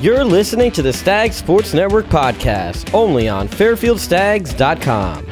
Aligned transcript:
You're 0.00 0.24
listening 0.24 0.70
to 0.72 0.82
the 0.82 0.92
Stag 0.92 1.32
Sports 1.32 1.74
Network 1.74 2.06
podcast, 2.06 2.94
only 2.94 3.28
on 3.28 3.48
FairfieldStags.com. 3.48 5.26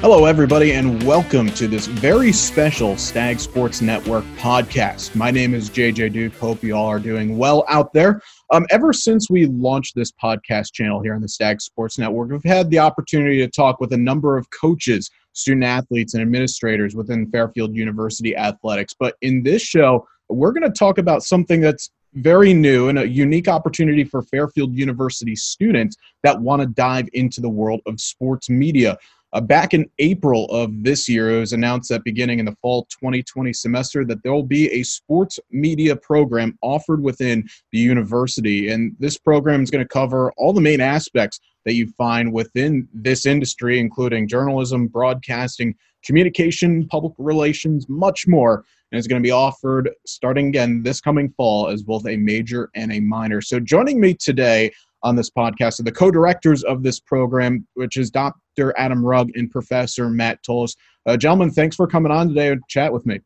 Hello, 0.00 0.24
everybody, 0.24 0.72
and 0.72 1.00
welcome 1.04 1.48
to 1.50 1.68
this 1.68 1.86
very 1.86 2.32
special 2.32 2.96
Stag 2.96 3.38
Sports 3.38 3.80
Network 3.80 4.24
podcast. 4.38 5.14
My 5.14 5.30
name 5.30 5.54
is 5.54 5.70
JJ 5.70 6.14
Duke. 6.14 6.34
Hope 6.34 6.64
you 6.64 6.74
all 6.74 6.88
are 6.88 6.98
doing 6.98 7.38
well 7.38 7.64
out 7.68 7.92
there. 7.92 8.20
Um, 8.50 8.66
ever 8.70 8.92
since 8.92 9.30
we 9.30 9.46
launched 9.46 9.94
this 9.94 10.10
podcast 10.10 10.72
channel 10.72 11.00
here 11.00 11.14
on 11.14 11.22
the 11.22 11.28
Stag 11.28 11.60
Sports 11.60 12.00
Network, 12.00 12.30
we've 12.32 12.42
had 12.42 12.68
the 12.70 12.80
opportunity 12.80 13.38
to 13.38 13.48
talk 13.48 13.78
with 13.78 13.92
a 13.92 13.96
number 13.96 14.36
of 14.36 14.50
coaches, 14.50 15.12
student 15.32 15.62
athletes, 15.62 16.14
and 16.14 16.22
administrators 16.22 16.96
within 16.96 17.30
Fairfield 17.30 17.72
University 17.72 18.36
athletics. 18.36 18.96
But 18.98 19.14
in 19.22 19.44
this 19.44 19.62
show, 19.62 20.08
we're 20.28 20.50
going 20.50 20.64
to 20.64 20.76
talk 20.76 20.98
about 20.98 21.22
something 21.22 21.60
that's 21.60 21.92
very 22.16 22.54
new 22.54 22.88
and 22.88 22.98
a 22.98 23.08
unique 23.08 23.48
opportunity 23.48 24.04
for 24.04 24.22
Fairfield 24.22 24.74
University 24.74 25.36
students 25.36 25.96
that 26.22 26.40
want 26.40 26.62
to 26.62 26.66
dive 26.66 27.08
into 27.12 27.40
the 27.40 27.48
world 27.48 27.80
of 27.86 28.00
sports 28.00 28.48
media. 28.48 28.98
Uh, 29.32 29.40
back 29.40 29.74
in 29.74 29.90
April 29.98 30.46
of 30.46 30.70
this 30.82 31.08
year, 31.08 31.36
it 31.36 31.40
was 31.40 31.52
announced 31.52 31.90
that 31.90 32.02
beginning 32.04 32.38
in 32.38 32.46
the 32.46 32.56
fall 32.62 32.86
2020 32.90 33.52
semester 33.52 34.04
that 34.04 34.22
there 34.22 34.32
will 34.32 34.42
be 34.42 34.70
a 34.72 34.82
sports 34.82 35.38
media 35.50 35.94
program 35.94 36.56
offered 36.62 37.02
within 37.02 37.46
the 37.70 37.78
university. 37.78 38.70
And 38.70 38.96
this 38.98 39.18
program 39.18 39.62
is 39.62 39.70
going 39.70 39.84
to 39.84 39.88
cover 39.88 40.32
all 40.38 40.54
the 40.54 40.60
main 40.60 40.80
aspects 40.80 41.40
that 41.66 41.74
you 41.74 41.88
find 41.98 42.32
within 42.32 42.88
this 42.94 43.26
industry, 43.26 43.78
including 43.78 44.28
journalism, 44.28 44.86
broadcasting, 44.86 45.74
communication, 46.06 46.86
public 46.88 47.12
relations, 47.18 47.86
much 47.88 48.26
more 48.26 48.64
and 48.92 48.98
is 48.98 49.06
going 49.06 49.20
to 49.20 49.26
be 49.26 49.32
offered 49.32 49.90
starting 50.06 50.48
again 50.48 50.82
this 50.82 51.00
coming 51.00 51.28
fall 51.36 51.68
as 51.68 51.82
both 51.82 52.06
a 52.06 52.16
major 52.16 52.70
and 52.74 52.92
a 52.92 53.00
minor. 53.00 53.40
So, 53.40 53.58
joining 53.58 54.00
me 54.00 54.14
today 54.14 54.72
on 55.02 55.16
this 55.16 55.30
podcast 55.30 55.80
are 55.80 55.84
the 55.84 55.92
co 55.92 56.10
directors 56.10 56.64
of 56.64 56.82
this 56.82 57.00
program, 57.00 57.66
which 57.74 57.96
is 57.96 58.10
Dr. 58.10 58.74
Adam 58.76 59.04
Rugg 59.04 59.30
and 59.34 59.50
Professor 59.50 60.08
Matt 60.08 60.42
Tullis. 60.42 60.76
Uh, 61.06 61.16
gentlemen, 61.16 61.50
thanks 61.50 61.76
for 61.76 61.86
coming 61.86 62.12
on 62.12 62.28
today 62.28 62.48
and 62.52 62.62
chat 62.68 62.92
with 62.92 63.06
me. 63.06 63.20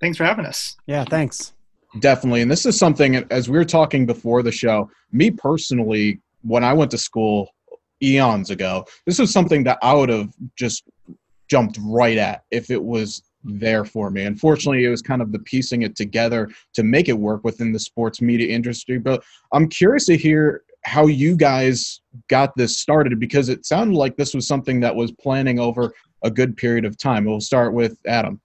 Thanks 0.00 0.16
for 0.16 0.24
having 0.24 0.46
us. 0.46 0.76
Yeah, 0.86 1.04
thanks. 1.04 1.52
Definitely. 1.98 2.42
And 2.42 2.50
this 2.50 2.64
is 2.66 2.78
something, 2.78 3.16
as 3.30 3.48
we 3.50 3.58
were 3.58 3.64
talking 3.64 4.06
before 4.06 4.42
the 4.42 4.52
show, 4.52 4.90
me 5.12 5.30
personally, 5.30 6.20
when 6.42 6.64
I 6.64 6.72
went 6.72 6.90
to 6.92 6.98
school 6.98 7.50
eons 8.02 8.50
ago, 8.50 8.86
this 9.06 9.18
was 9.18 9.32
something 9.32 9.64
that 9.64 9.78
I 9.82 9.92
would 9.92 10.08
have 10.08 10.32
just 10.56 10.84
jumped 11.50 11.78
right 11.82 12.16
at 12.16 12.44
if 12.50 12.70
it 12.70 12.82
was 12.82 13.22
there 13.42 13.84
for 13.84 14.10
me. 14.10 14.24
Unfortunately, 14.24 14.84
it 14.84 14.90
was 14.90 15.02
kind 15.02 15.22
of 15.22 15.32
the 15.32 15.38
piecing 15.40 15.82
it 15.82 15.96
together 15.96 16.48
to 16.74 16.82
make 16.82 17.08
it 17.08 17.18
work 17.18 17.42
within 17.44 17.72
the 17.72 17.78
sports 17.78 18.20
media 18.20 18.54
industry. 18.54 18.98
But 18.98 19.22
I'm 19.52 19.68
curious 19.68 20.06
to 20.06 20.16
hear 20.16 20.62
how 20.84 21.06
you 21.06 21.36
guys 21.36 22.00
got 22.28 22.56
this 22.56 22.78
started 22.78 23.18
because 23.18 23.48
it 23.48 23.66
sounded 23.66 23.96
like 23.96 24.16
this 24.16 24.34
was 24.34 24.46
something 24.46 24.80
that 24.80 24.94
was 24.94 25.12
planning 25.12 25.58
over 25.58 25.92
a 26.22 26.30
good 26.30 26.56
period 26.56 26.84
of 26.84 26.98
time. 26.98 27.24
We'll 27.24 27.40
start 27.40 27.72
with 27.72 27.98
Adam. 28.06 28.40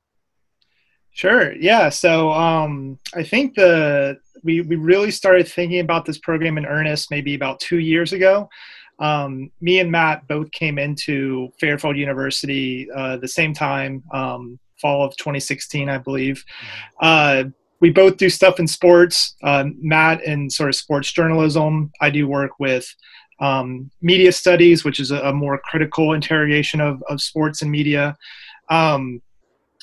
Sure. 1.11 1.53
Yeah. 1.53 1.89
So 1.89 2.31
um, 2.31 2.99
I 3.13 3.23
think 3.23 3.55
the 3.55 4.17
we 4.43 4.61
we 4.61 4.75
really 4.75 5.11
started 5.11 5.47
thinking 5.47 5.79
about 5.79 6.05
this 6.05 6.17
program 6.17 6.57
in 6.57 6.65
earnest 6.65 7.09
maybe 7.09 7.35
about 7.35 7.59
two 7.59 7.79
years 7.79 8.11
ago. 8.11 8.49
Um, 8.99 9.51
me 9.61 9.79
and 9.79 9.91
Matt 9.91 10.27
both 10.27 10.51
came 10.51 10.77
into 10.77 11.49
Fairfield 11.59 11.97
University 11.97 12.89
uh, 12.95 13.17
the 13.17 13.27
same 13.27 13.53
time. 13.53 14.03
Um, 14.13 14.59
fall 14.81 15.05
of 15.05 15.15
2016, 15.17 15.89
I 15.89 15.97
believe. 15.97 16.43
Uh, 17.01 17.45
we 17.81 17.89
both 17.89 18.17
do 18.17 18.29
stuff 18.29 18.59
in 18.59 18.67
sports. 18.67 19.35
Uh, 19.43 19.65
Matt 19.81 20.23
in 20.23 20.49
sort 20.49 20.69
of 20.69 20.75
sports 20.75 21.11
journalism. 21.11 21.91
I 22.01 22.09
do 22.09 22.27
work 22.27 22.51
with 22.59 22.87
um, 23.39 23.91
media 24.01 24.31
studies, 24.31 24.85
which 24.85 24.99
is 24.99 25.11
a, 25.11 25.19
a, 25.19 25.33
more 25.33 25.57
critical 25.57 26.13
interrogation 26.13 26.79
of, 26.79 27.03
of 27.09 27.21
sports 27.21 27.61
and 27.61 27.69
media. 27.69 28.15
Um, 28.69 29.21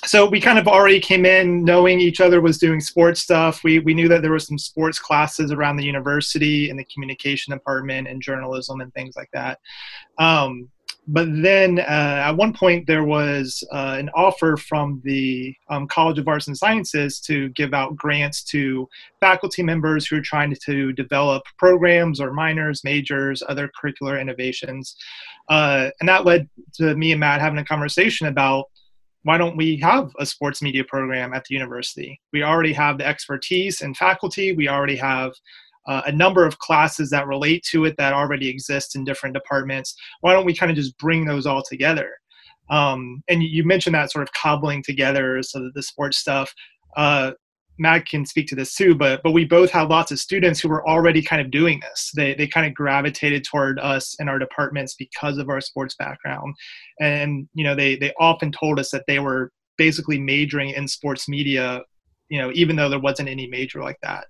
so 0.04 0.28
we 0.28 0.40
kind 0.40 0.58
of 0.58 0.66
already 0.66 0.98
came 0.98 1.24
in 1.24 1.64
knowing 1.64 2.00
each 2.00 2.20
other 2.20 2.40
was 2.40 2.58
doing 2.58 2.80
sports 2.80 3.20
stuff. 3.20 3.62
We, 3.62 3.78
we 3.78 3.94
knew 3.94 4.08
that 4.08 4.20
there 4.22 4.32
were 4.32 4.38
some 4.40 4.58
sports 4.58 4.98
classes 4.98 5.52
around 5.52 5.76
the 5.76 5.84
university 5.84 6.70
in 6.70 6.76
the 6.76 6.84
communication 6.92 7.52
department 7.52 8.08
and 8.08 8.20
journalism 8.20 8.80
and 8.80 8.92
things 8.94 9.14
like 9.16 9.30
that. 9.32 9.60
Um, 10.18 10.68
but 11.08 11.26
then 11.42 11.80
uh, 11.80 12.22
at 12.26 12.32
one 12.32 12.52
point 12.52 12.86
there 12.86 13.04
was 13.04 13.64
uh, 13.72 13.96
an 13.98 14.08
offer 14.14 14.56
from 14.56 15.00
the 15.04 15.54
um, 15.68 15.88
College 15.88 16.18
of 16.18 16.28
Arts 16.28 16.46
and 16.46 16.56
Sciences 16.56 17.18
to 17.20 17.48
give 17.50 17.74
out 17.74 17.96
grants 17.96 18.42
to 18.44 18.88
faculty 19.20 19.62
members 19.62 20.06
who 20.06 20.16
are 20.16 20.22
trying 20.22 20.54
to 20.64 20.92
develop 20.92 21.42
programs 21.58 22.20
or 22.20 22.32
minors, 22.32 22.84
majors, 22.84 23.42
other 23.48 23.68
curricular 23.68 24.20
innovations. 24.20 24.96
Uh, 25.48 25.90
and 26.00 26.08
that 26.08 26.24
led 26.24 26.48
to 26.74 26.94
me 26.96 27.10
and 27.12 27.20
Matt 27.20 27.40
having 27.40 27.58
a 27.58 27.64
conversation 27.64 28.28
about 28.28 28.66
why 29.22 29.38
don't 29.38 29.56
we 29.56 29.76
have 29.78 30.10
a 30.18 30.26
sports 30.26 30.62
media 30.62 30.84
program 30.84 31.32
at 31.32 31.44
the 31.44 31.54
university? 31.54 32.20
We 32.32 32.42
already 32.42 32.72
have 32.72 32.98
the 32.98 33.06
expertise 33.06 33.80
and 33.80 33.96
faculty, 33.96 34.52
we 34.52 34.68
already 34.68 34.96
have 34.96 35.32
uh, 35.86 36.02
a 36.06 36.12
number 36.12 36.46
of 36.46 36.58
classes 36.58 37.10
that 37.10 37.26
relate 37.26 37.64
to 37.70 37.84
it 37.84 37.96
that 37.98 38.12
already 38.12 38.48
exist 38.48 38.94
in 38.94 39.04
different 39.04 39.34
departments. 39.34 39.94
Why 40.20 40.32
don't 40.32 40.46
we 40.46 40.54
kind 40.54 40.70
of 40.70 40.76
just 40.76 40.96
bring 40.98 41.24
those 41.24 41.46
all 41.46 41.62
together? 41.62 42.10
Um, 42.70 43.22
and 43.28 43.42
you 43.42 43.64
mentioned 43.64 43.94
that 43.94 44.12
sort 44.12 44.22
of 44.22 44.32
cobbling 44.32 44.82
together 44.82 45.42
so 45.42 45.60
that 45.60 45.74
the 45.74 45.82
sports 45.82 46.18
stuff. 46.18 46.52
Uh, 46.96 47.32
Matt 47.78 48.06
can 48.06 48.26
speak 48.26 48.46
to 48.48 48.54
this 48.54 48.74
too, 48.74 48.94
but 48.94 49.22
but 49.22 49.32
we 49.32 49.44
both 49.44 49.70
had 49.70 49.88
lots 49.88 50.12
of 50.12 50.18
students 50.18 50.60
who 50.60 50.68
were 50.68 50.86
already 50.86 51.22
kind 51.22 51.40
of 51.40 51.50
doing 51.50 51.80
this. 51.80 52.10
They 52.14 52.34
they 52.34 52.46
kind 52.46 52.66
of 52.66 52.74
gravitated 52.74 53.44
toward 53.44 53.78
us 53.78 54.14
in 54.20 54.28
our 54.28 54.38
departments 54.38 54.94
because 54.94 55.38
of 55.38 55.48
our 55.48 55.60
sports 55.60 55.94
background, 55.96 56.54
and 57.00 57.48
you 57.54 57.64
know 57.64 57.74
they 57.74 57.96
they 57.96 58.12
often 58.18 58.52
told 58.52 58.78
us 58.78 58.90
that 58.90 59.04
they 59.06 59.18
were 59.18 59.50
basically 59.78 60.18
majoring 60.18 60.70
in 60.70 60.86
sports 60.86 61.28
media, 61.28 61.82
you 62.28 62.38
know, 62.38 62.50
even 62.54 62.76
though 62.76 62.88
there 62.88 63.00
wasn't 63.00 63.28
any 63.28 63.46
major 63.46 63.82
like 63.82 63.98
that 64.02 64.26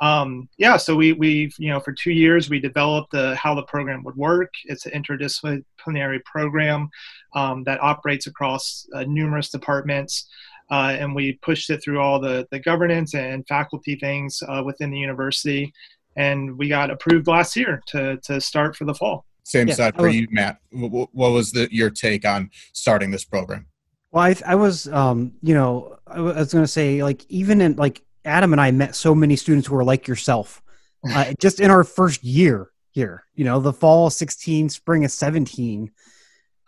um, 0.00 0.48
yeah, 0.56 0.76
so 0.78 0.96
we 0.96 1.12
we 1.12 1.50
you 1.58 1.68
know 1.68 1.78
for 1.78 1.92
two 1.92 2.12
years 2.12 2.48
we 2.48 2.58
developed 2.58 3.12
the, 3.12 3.36
how 3.36 3.54
the 3.54 3.64
program 3.64 4.02
would 4.04 4.16
work. 4.16 4.50
It's 4.64 4.86
an 4.86 4.92
interdisciplinary 4.92 6.24
program 6.24 6.88
um, 7.34 7.64
that 7.64 7.82
operates 7.82 8.26
across 8.26 8.86
uh, 8.94 9.04
numerous 9.06 9.50
departments, 9.50 10.26
uh, 10.70 10.96
and 10.98 11.14
we 11.14 11.32
pushed 11.42 11.70
it 11.70 11.82
through 11.82 12.00
all 12.00 12.20
the 12.20 12.46
the 12.50 12.58
governance 12.58 13.14
and 13.14 13.46
faculty 13.46 13.96
things 13.96 14.42
uh, 14.48 14.62
within 14.64 14.90
the 14.90 14.98
university, 14.98 15.72
and 16.16 16.56
we 16.58 16.68
got 16.68 16.90
approved 16.90 17.26
last 17.26 17.56
year 17.56 17.82
to 17.88 18.18
to 18.24 18.40
start 18.40 18.76
for 18.76 18.84
the 18.84 18.94
fall. 18.94 19.24
Same 19.44 19.68
yeah, 19.68 19.74
side 19.74 19.96
for 19.96 20.06
was, 20.06 20.16
you, 20.16 20.28
Matt. 20.30 20.58
What 20.70 21.12
was 21.12 21.50
the, 21.50 21.68
your 21.72 21.90
take 21.90 22.24
on 22.24 22.50
starting 22.72 23.10
this 23.10 23.24
program? 23.24 23.66
Well, 24.12 24.24
I, 24.24 24.36
I 24.46 24.54
was, 24.54 24.86
um, 24.88 25.32
you 25.42 25.54
know, 25.54 25.98
I 26.06 26.20
was 26.20 26.52
going 26.52 26.64
to 26.64 26.68
say, 26.68 27.02
like, 27.02 27.24
even 27.28 27.60
in 27.60 27.76
like 27.76 28.02
Adam 28.24 28.52
and 28.52 28.60
I 28.60 28.70
met 28.70 28.94
so 28.94 29.14
many 29.14 29.36
students 29.36 29.66
who 29.66 29.76
are 29.76 29.84
like 29.84 30.06
yourself 30.06 30.62
uh, 31.10 31.32
just 31.40 31.60
in 31.60 31.70
our 31.70 31.84
first 31.84 32.22
year 32.22 32.70
here. 32.90 33.24
You 33.34 33.44
know, 33.44 33.60
the 33.60 33.72
fall 33.72 34.10
16, 34.10 34.68
spring 34.68 35.04
of 35.04 35.10
17. 35.10 35.90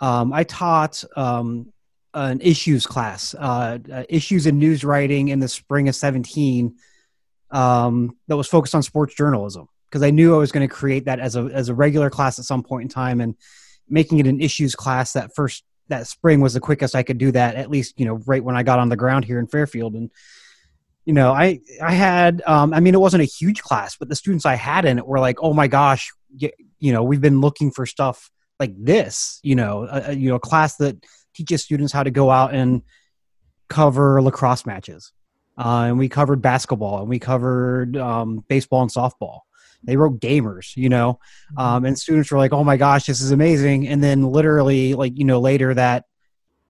Um, 0.01 0.33
I 0.33 0.45
taught 0.45 1.05
um, 1.17 1.73
an 2.15 2.41
issues 2.41 2.87
class, 2.87 3.35
uh, 3.35 3.79
uh, 3.93 4.05
issues 4.09 4.47
in 4.47 4.59
news 4.59 4.85
writing 4.85 5.29
in 5.29 5.41
the 5.41 5.49
spring 5.49 5.89
of 5.89 5.95
17 5.95 6.75
um, 7.51 8.17
that 8.29 8.37
was 8.37 8.49
focused 8.49 8.75
on 8.75 8.83
sports 8.83 9.15
journalism 9.15 9.69
because 9.89 10.03
I 10.03 10.11
knew 10.11 10.35
I 10.35 10.39
was 10.39 10.53
going 10.53 10.67
to 10.67 10.75
create 10.75 11.05
that 11.05 11.21
as 11.21 11.37
a, 11.37 11.43
as 11.53 11.69
a 11.69 11.75
regular 11.75 12.11
class 12.11 12.39
at 12.39 12.45
some 12.45 12.63
point 12.63 12.85
in 12.85 12.89
time 12.89 13.21
and 13.21 13.35
making 13.89 14.19
it 14.19 14.27
an 14.27 14.41
issues 14.41 14.75
class 14.75 15.13
that 15.13 15.35
first 15.35 15.65
that 15.89 16.07
spring 16.07 16.41
was 16.41 16.55
the 16.55 16.61
quickest 16.61 16.95
I 16.95 17.03
could 17.03 17.19
do 17.19 17.31
that 17.33 17.57
at 17.57 17.71
least, 17.71 17.99
you 17.99 18.07
know, 18.07 18.15
right 18.27 18.43
when 18.43 18.57
I 18.57 18.63
got 18.63 18.79
on 18.79 18.89
the 18.89 18.97
ground 18.97 19.25
here 19.25 19.39
in 19.39 19.47
Fairfield. 19.47 19.95
And 19.95 20.11
you 21.05 21.13
know, 21.13 21.33
I 21.33 21.61
I 21.83 21.93
had 21.93 22.43
um, 22.47 22.73
I 22.73 22.81
mean, 22.81 22.95
it 22.95 23.01
wasn't 23.01 23.23
a 23.23 23.27
huge 23.27 23.61
class, 23.63 23.97
but 23.97 24.09
the 24.09 24.17
students 24.17 24.47
I 24.47 24.55
had 24.55 24.85
in 24.85 24.99
it 24.99 25.07
were 25.07 25.21
like, 25.21 25.43
oh 25.43 25.53
my 25.53 25.67
gosh, 25.67 26.11
you 26.39 26.93
know, 26.93 27.03
we've 27.03 27.21
been 27.21 27.41
looking 27.41 27.71
for 27.71 27.85
stuff 27.85 28.31
like 28.59 28.73
this. 28.77 29.41
You 29.43 29.57
know, 29.57 29.87
a, 29.91 30.15
you 30.15 30.31
know, 30.31 30.37
a 30.37 30.41
class 30.41 30.77
that 30.77 31.05
teaches 31.35 31.63
students 31.63 31.93
how 31.93 32.03
to 32.03 32.11
go 32.11 32.31
out 32.31 32.55
and 32.55 32.83
cover 33.69 34.23
lacrosse 34.23 34.67
matches, 34.67 35.13
uh, 35.59 35.87
and 35.89 35.99
we 35.99 36.09
covered 36.09 36.43
basketball, 36.43 37.01
and 37.01 37.09
we 37.09 37.19
covered 37.19 37.97
um, 37.97 38.45
baseball 38.49 38.83
and 38.83 38.91
softball. 38.91 39.41
They 39.85 39.97
wrote 39.97 40.21
gamers, 40.21 40.77
you 40.77 40.89
know, 40.89 41.19
um, 41.57 41.85
and 41.85 41.99
students 41.99 42.31
were 42.31 42.39
like, 42.39 42.53
"Oh 42.53 42.65
my 42.65 42.77
gosh, 42.77 43.07
this 43.07 43.21
is 43.21 43.33
amazing!" 43.33 43.89
And 43.89 44.03
then 44.03 44.23
literally, 44.23 44.95
like 44.95 45.19
you 45.19 45.25
know, 45.25 45.41
later 45.41 45.75
that 45.75 46.05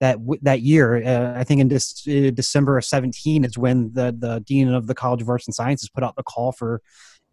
that 0.03 0.17
that 0.41 0.61
year. 0.61 1.01
Uh, 1.03 1.39
I 1.39 1.43
think 1.45 1.61
in 1.61 1.69
this, 1.69 2.05
uh, 2.07 2.31
December 2.33 2.77
of 2.77 2.85
17 2.85 3.45
is 3.45 3.57
when 3.57 3.93
the 3.93 4.13
the 4.17 4.41
dean 4.45 4.67
of 4.69 4.85
the 4.87 4.93
College 4.93 5.21
of 5.21 5.29
Arts 5.29 5.47
and 5.47 5.55
Sciences 5.55 5.89
put 5.89 6.03
out 6.03 6.15
the 6.17 6.23
call 6.23 6.51
for 6.51 6.81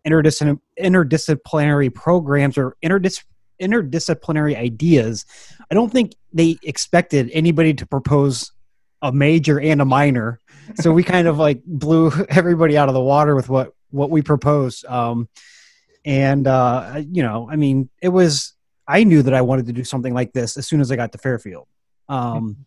interdisciplinary 0.06 1.92
programs 1.94 2.56
or 2.56 2.76
interdis, 2.82 3.24
interdisciplinary 3.60 4.56
ideas. 4.56 5.24
I 5.70 5.74
don't 5.74 5.90
think 5.90 6.14
they 6.32 6.58
expected 6.62 7.30
anybody 7.32 7.74
to 7.74 7.86
propose 7.86 8.52
a 9.02 9.12
major 9.12 9.60
and 9.60 9.80
a 9.80 9.84
minor, 9.84 10.40
so 10.76 10.92
we 10.92 11.02
kind 11.02 11.26
of 11.28 11.38
like 11.38 11.62
blew 11.64 12.10
everybody 12.28 12.76
out 12.76 12.88
of 12.88 12.94
the 12.94 13.00
water 13.00 13.34
with 13.34 13.48
what 13.48 13.72
what 13.90 14.10
we 14.10 14.22
proposed. 14.22 14.84
Um, 14.86 15.28
and 16.04 16.46
uh, 16.46 17.02
you 17.10 17.22
know, 17.22 17.48
I 17.50 17.56
mean, 17.56 17.90
it 18.02 18.08
was. 18.08 18.54
I 18.88 19.04
knew 19.04 19.22
that 19.22 19.34
I 19.34 19.42
wanted 19.42 19.66
to 19.66 19.72
do 19.72 19.84
something 19.84 20.12
like 20.12 20.32
this 20.32 20.56
as 20.56 20.66
soon 20.66 20.80
as 20.80 20.90
I 20.90 20.96
got 20.96 21.12
to 21.12 21.18
Fairfield, 21.18 21.68
um, 22.08 22.66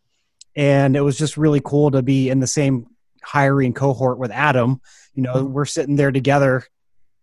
and 0.55 0.95
it 0.95 1.01
was 1.01 1.17
just 1.17 1.35
really 1.35 1.61
cool 1.63 1.91
to 1.91 2.01
be 2.01 2.29
in 2.29 2.39
the 2.39 2.47
same 2.47 2.87
hiring 3.21 3.73
cohort 3.73 4.19
with 4.19 4.31
Adam. 4.31 4.79
You 5.15 5.23
know, 5.23 5.43
we're 5.43 5.65
sitting 5.65 5.95
there 5.95 6.11
together 6.11 6.63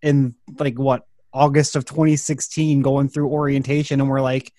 in 0.03 0.35
like 0.59 0.79
what 0.79 1.07
August 1.33 1.77
of 1.77 1.85
2016, 1.85 2.83
going 2.83 3.09
through 3.09 3.29
orientation, 3.29 4.01
and 4.01 4.09
we're 4.09 4.21
like, 4.21 4.53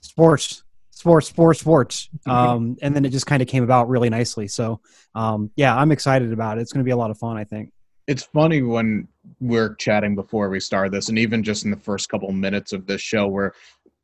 sports, 0.00 0.62
sports, 0.90 1.28
sports, 1.28 1.60
sports. 1.60 2.08
Um, 2.26 2.76
and 2.82 2.94
then 2.94 3.04
it 3.04 3.10
just 3.10 3.26
kind 3.26 3.42
of 3.42 3.48
came 3.48 3.62
about 3.62 3.88
really 3.88 4.08
nicely. 4.08 4.48
So, 4.48 4.80
um, 5.14 5.50
yeah, 5.56 5.76
I'm 5.76 5.92
excited 5.92 6.32
about 6.32 6.58
it. 6.58 6.62
It's 6.62 6.72
going 6.72 6.84
to 6.84 6.88
be 6.88 6.92
a 6.92 6.96
lot 6.96 7.10
of 7.10 7.18
fun, 7.18 7.36
I 7.36 7.44
think. 7.44 7.72
It's 8.06 8.22
funny 8.22 8.62
when 8.62 9.08
we're 9.40 9.74
chatting 9.74 10.14
before 10.14 10.48
we 10.48 10.60
start 10.60 10.92
this, 10.92 11.08
and 11.08 11.18
even 11.18 11.42
just 11.42 11.64
in 11.64 11.70
the 11.70 11.76
first 11.76 12.08
couple 12.08 12.30
minutes 12.32 12.72
of 12.72 12.86
this 12.86 13.00
show, 13.00 13.26
where 13.26 13.52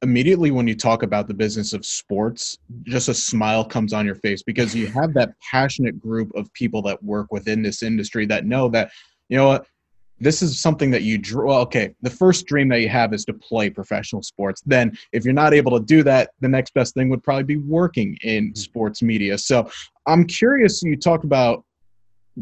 immediately 0.02 0.50
when 0.50 0.66
you 0.66 0.74
talk 0.74 1.04
about 1.04 1.28
the 1.28 1.34
business 1.34 1.72
of 1.72 1.86
sports, 1.86 2.58
just 2.82 3.08
a 3.08 3.14
smile 3.14 3.64
comes 3.64 3.92
on 3.92 4.04
your 4.04 4.16
face 4.16 4.42
because 4.42 4.74
you 4.74 4.88
have 4.88 5.14
that 5.14 5.34
passionate 5.40 6.00
group 6.00 6.34
of 6.34 6.52
people 6.52 6.82
that 6.82 7.02
work 7.02 7.32
within 7.32 7.62
this 7.62 7.82
industry 7.82 8.26
that 8.26 8.44
know 8.44 8.68
that, 8.68 8.90
you 9.28 9.36
know 9.36 9.46
what, 9.46 9.66
this 10.22 10.40
is 10.40 10.58
something 10.60 10.90
that 10.90 11.02
you 11.02 11.18
draw 11.18 11.60
okay 11.60 11.94
the 12.02 12.10
first 12.10 12.46
dream 12.46 12.68
that 12.68 12.80
you 12.80 12.88
have 12.88 13.12
is 13.12 13.24
to 13.24 13.34
play 13.34 13.68
professional 13.68 14.22
sports. 14.22 14.62
Then 14.64 14.96
if 15.12 15.24
you're 15.24 15.34
not 15.34 15.52
able 15.52 15.78
to 15.78 15.84
do 15.84 16.02
that 16.04 16.30
the 16.40 16.48
next 16.48 16.72
best 16.74 16.94
thing 16.94 17.08
would 17.10 17.22
probably 17.22 17.44
be 17.44 17.56
working 17.56 18.16
in 18.22 18.46
mm-hmm. 18.46 18.56
sports 18.56 19.02
media. 19.02 19.36
So 19.36 19.70
i'm 20.06 20.24
curious 20.24 20.82
you 20.82 20.96
talk 20.96 21.24
about 21.24 21.64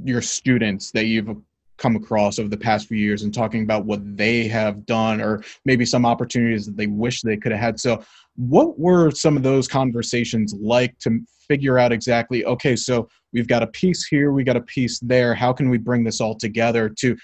your 0.04 0.22
students 0.22 0.90
that 0.92 1.06
you've 1.06 1.36
come 1.76 1.96
across 1.96 2.38
over 2.38 2.48
the 2.48 2.56
past 2.56 2.86
few 2.86 2.98
years 2.98 3.22
and 3.22 3.32
talking 3.32 3.62
about 3.62 3.86
what 3.86 4.00
they 4.16 4.46
have 4.46 4.84
done 4.84 5.20
or 5.20 5.42
maybe 5.64 5.84
some 5.84 6.04
opportunities 6.04 6.66
that 6.66 6.76
they 6.76 6.86
wish 6.86 7.22
they 7.22 7.38
could 7.38 7.52
have 7.52 7.60
had. 7.60 7.80
So 7.80 8.04
what 8.36 8.78
were 8.78 9.10
some 9.10 9.36
of 9.36 9.42
those 9.42 9.66
conversations 9.66 10.54
like 10.60 10.96
to 10.98 11.20
figure 11.48 11.78
out 11.78 11.90
exactly 11.90 12.44
okay 12.44 12.76
so 12.76 13.08
we've 13.32 13.48
got 13.48 13.60
a 13.62 13.66
piece 13.66 14.06
here 14.06 14.30
we 14.30 14.44
got 14.44 14.56
a 14.56 14.60
piece 14.62 15.00
there 15.00 15.34
how 15.34 15.52
can 15.52 15.68
we 15.68 15.78
bring 15.78 16.04
this 16.04 16.20
all 16.20 16.36
together 16.36 16.88
to 16.88 17.16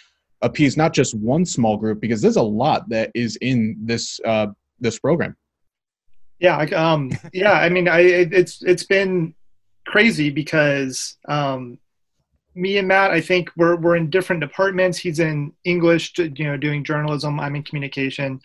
appease 0.42 0.76
not 0.76 0.92
just 0.92 1.14
one 1.14 1.44
small 1.44 1.76
group 1.76 2.00
because 2.00 2.20
there's 2.20 2.36
a 2.36 2.42
lot 2.42 2.88
that 2.88 3.10
is 3.14 3.36
in 3.36 3.76
this 3.80 4.20
uh, 4.24 4.48
this 4.80 4.98
program. 4.98 5.36
Yeah, 6.38 6.58
um, 6.58 7.10
yeah. 7.32 7.52
I 7.52 7.68
mean, 7.68 7.88
I 7.88 8.00
it's 8.00 8.62
it's 8.62 8.84
been 8.84 9.34
crazy 9.86 10.30
because 10.30 11.16
um, 11.28 11.78
me 12.54 12.78
and 12.78 12.88
Matt, 12.88 13.10
I 13.10 13.20
think 13.20 13.50
we're 13.56 13.76
we're 13.76 13.96
in 13.96 14.10
different 14.10 14.40
departments. 14.40 14.98
He's 14.98 15.20
in 15.20 15.52
English, 15.64 16.12
you 16.18 16.44
know, 16.44 16.56
doing 16.56 16.84
journalism. 16.84 17.40
I'm 17.40 17.56
in 17.56 17.62
communication, 17.62 18.40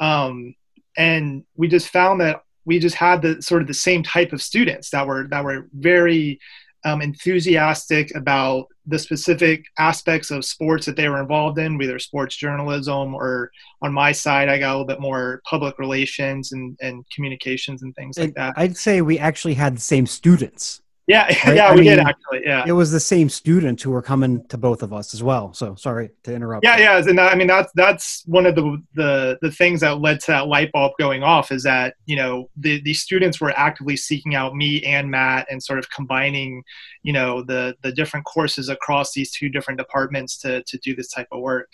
um, 0.00 0.54
and 0.96 1.44
we 1.56 1.68
just 1.68 1.88
found 1.88 2.20
that 2.20 2.42
we 2.64 2.78
just 2.78 2.96
had 2.96 3.22
the 3.22 3.42
sort 3.42 3.62
of 3.62 3.68
the 3.68 3.74
same 3.74 4.02
type 4.02 4.32
of 4.32 4.42
students 4.42 4.90
that 4.90 5.06
were 5.06 5.26
that 5.28 5.44
were 5.44 5.68
very 5.72 6.40
um, 6.84 7.02
enthusiastic 7.02 8.14
about 8.14 8.66
the 8.86 8.98
specific 8.98 9.64
aspects 9.78 10.30
of 10.30 10.44
sports 10.44 10.86
that 10.86 10.96
they 10.96 11.08
were 11.08 11.20
involved 11.20 11.58
in, 11.58 11.78
whether 11.78 11.98
sports 11.98 12.36
journalism 12.36 13.14
or 13.14 13.50
on 13.80 13.92
my 13.92 14.12
side, 14.12 14.48
I 14.48 14.58
got 14.58 14.70
a 14.70 14.74
little 14.74 14.86
bit 14.86 15.00
more 15.00 15.40
public 15.48 15.78
relations 15.78 16.52
and, 16.52 16.76
and 16.80 17.04
communications 17.14 17.82
and 17.82 17.94
things 17.94 18.18
like 18.18 18.34
that. 18.34 18.54
I'd 18.56 18.76
say 18.76 19.00
we 19.00 19.18
actually 19.18 19.54
had 19.54 19.76
the 19.76 19.80
same 19.80 20.06
students. 20.06 20.81
Yeah, 21.06 21.26
right? 21.46 21.56
yeah, 21.56 21.68
I 21.68 21.74
we 21.74 21.80
mean, 21.80 21.90
did 21.90 21.98
actually. 21.98 22.42
Yeah, 22.44 22.64
it 22.66 22.72
was 22.72 22.92
the 22.92 23.00
same 23.00 23.28
students 23.28 23.82
who 23.82 23.90
were 23.90 24.02
coming 24.02 24.46
to 24.48 24.56
both 24.56 24.82
of 24.82 24.92
us 24.92 25.14
as 25.14 25.22
well. 25.22 25.52
So 25.52 25.74
sorry 25.74 26.10
to 26.24 26.34
interrupt. 26.34 26.64
Yeah, 26.64 26.78
yeah, 26.78 26.98
and 26.98 27.20
I 27.20 27.34
mean 27.34 27.48
that's 27.48 27.72
that's 27.74 28.22
one 28.26 28.46
of 28.46 28.54
the 28.54 28.80
the 28.94 29.38
the 29.42 29.50
things 29.50 29.80
that 29.80 30.00
led 30.00 30.20
to 30.20 30.26
that 30.32 30.46
light 30.46 30.70
bulb 30.72 30.92
going 30.98 31.22
off 31.22 31.50
is 31.50 31.64
that 31.64 31.94
you 32.06 32.16
know 32.16 32.48
the 32.56 32.80
the 32.82 32.94
students 32.94 33.40
were 33.40 33.52
actively 33.58 33.96
seeking 33.96 34.34
out 34.34 34.54
me 34.54 34.82
and 34.84 35.10
Matt 35.10 35.46
and 35.50 35.62
sort 35.62 35.78
of 35.78 35.90
combining 35.90 36.62
you 37.02 37.12
know 37.12 37.42
the 37.42 37.74
the 37.82 37.92
different 37.92 38.24
courses 38.24 38.68
across 38.68 39.12
these 39.12 39.32
two 39.32 39.48
different 39.48 39.78
departments 39.78 40.38
to 40.38 40.62
to 40.62 40.78
do 40.78 40.94
this 40.94 41.08
type 41.08 41.28
of 41.32 41.40
work. 41.40 41.68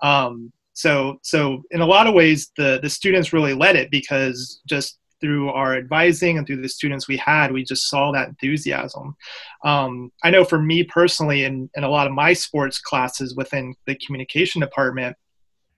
Um, 0.00 0.52
so 0.72 1.18
so 1.22 1.62
in 1.70 1.82
a 1.82 1.86
lot 1.86 2.06
of 2.06 2.14
ways 2.14 2.50
the 2.56 2.80
the 2.82 2.88
students 2.88 3.32
really 3.32 3.52
led 3.52 3.76
it 3.76 3.90
because 3.90 4.62
just 4.66 4.98
through 5.22 5.48
our 5.50 5.74
advising 5.74 6.36
and 6.36 6.46
through 6.46 6.60
the 6.60 6.68
students 6.68 7.08
we 7.08 7.16
had, 7.16 7.52
we 7.52 7.64
just 7.64 7.88
saw 7.88 8.12
that 8.12 8.28
enthusiasm. 8.28 9.16
Um, 9.64 10.12
I 10.22 10.30
know 10.30 10.44
for 10.44 10.60
me 10.60 10.84
personally, 10.84 11.44
in, 11.44 11.70
in 11.74 11.84
a 11.84 11.88
lot 11.88 12.06
of 12.06 12.12
my 12.12 12.34
sports 12.34 12.78
classes 12.78 13.34
within 13.34 13.74
the 13.86 13.98
communication 14.04 14.60
department, 14.60 15.16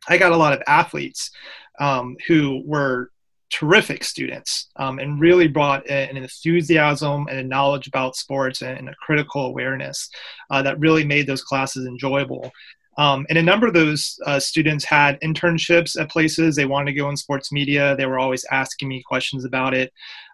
I 0.08 0.18
got 0.18 0.32
a 0.32 0.36
lot 0.36 0.52
of 0.52 0.62
athletes 0.66 1.30
um, 1.78 2.16
who 2.26 2.62
were 2.64 3.10
terrific 3.50 4.02
students 4.02 4.68
um, 4.76 4.98
and 4.98 5.20
really 5.20 5.46
brought 5.46 5.88
an 5.88 6.16
enthusiasm 6.16 7.26
and 7.28 7.38
a 7.38 7.44
knowledge 7.44 7.86
about 7.86 8.16
sports 8.16 8.62
and 8.62 8.88
a 8.88 8.94
critical 8.96 9.46
awareness 9.46 10.08
uh, 10.50 10.62
that 10.62 10.78
really 10.80 11.04
made 11.04 11.26
those 11.26 11.42
classes 11.42 11.86
enjoyable. 11.86 12.50
Um, 12.96 13.26
and 13.28 13.38
a 13.38 13.42
number 13.42 13.66
of 13.66 13.74
those 13.74 14.18
uh, 14.26 14.38
students 14.38 14.84
had 14.84 15.20
internships 15.20 16.00
at 16.00 16.10
places. 16.10 16.54
They 16.54 16.66
wanted 16.66 16.92
to 16.92 16.98
go 16.98 17.08
in 17.10 17.16
sports 17.16 17.50
media. 17.50 17.96
They 17.96 18.06
were 18.06 18.18
always 18.18 18.44
asking 18.50 18.88
me 18.88 19.02
questions 19.02 19.44
about 19.44 19.74
it. 19.74 19.92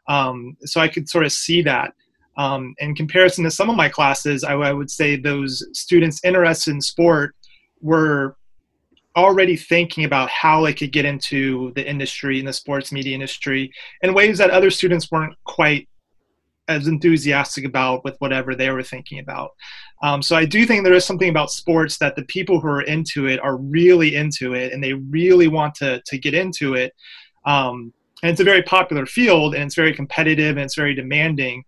Um, 0.09 0.57
so 0.65 0.81
I 0.81 0.89
could 0.89 1.09
sort 1.09 1.25
of 1.25 1.33
see 1.33 1.63
that. 1.63 1.95
Um, 2.37 2.75
in 2.79 2.95
comparison 2.95 3.45
to 3.45 3.51
some 3.51 3.69
of 3.69 3.77
my 3.77 3.89
classes, 3.89 4.45
I, 4.45 4.55
I, 4.55 4.73
would 4.73 4.91
say 4.91 5.17
those 5.17 5.67
students 5.73 6.25
interested 6.25 6.71
in 6.71 6.81
sport 6.81 7.35
were 7.83 8.37
already 9.17 9.57
thinking 9.57 10.05
about 10.05 10.31
how 10.31 10.65
they 10.65 10.73
could 10.73 10.93
get 10.93 11.05
into 11.05 11.73
the 11.75 11.87
industry, 11.87 12.39
in 12.39 12.47
the 12.47 12.53
sports 12.53 12.93
media 12.93 13.15
industry, 13.15 13.71
in 14.03 14.15
ways 14.15 14.39
that 14.39 14.51
other 14.51 14.71
students 14.71 15.11
weren't 15.11 15.35
quite 15.45 15.89
as 16.71 16.87
enthusiastic 16.87 17.65
about 17.65 18.05
with 18.05 18.17
whatever 18.19 18.55
they 18.55 18.71
were 18.71 18.83
thinking 18.83 19.19
about. 19.19 19.51
Um, 20.03 20.23
so 20.23 20.37
I 20.37 20.45
do 20.45 20.65
think 20.65 20.85
there 20.85 20.95
is 20.95 21.05
something 21.05 21.29
about 21.29 21.51
sports 21.51 21.99
that 21.99 22.17
the 22.17 22.25
people 22.25 22.61
who 22.61 22.69
are 22.69 22.83
into 22.83 23.27
it 23.27 23.41
are 23.41 23.57
really 23.57 24.15
into 24.15 24.55
it 24.55 24.73
and 24.73 24.83
they 24.83 24.95
really 24.95 25.49
want 25.49 25.75
to 25.77 26.01
to 26.07 26.19
get 26.19 26.35
into 26.35 26.75
it. 26.75 26.95
Um, 27.45 27.93
and 28.23 28.31
it's 28.31 28.41
a 28.41 28.45
very 28.45 28.63
popular 28.63 29.07
field 29.07 29.55
and 29.55 29.65
it's 29.65 29.75
very 29.75 29.95
competitive 29.95 30.57
and 30.57 30.65
it's 30.65 30.77
very 30.77 30.95
demanding. 30.95 31.65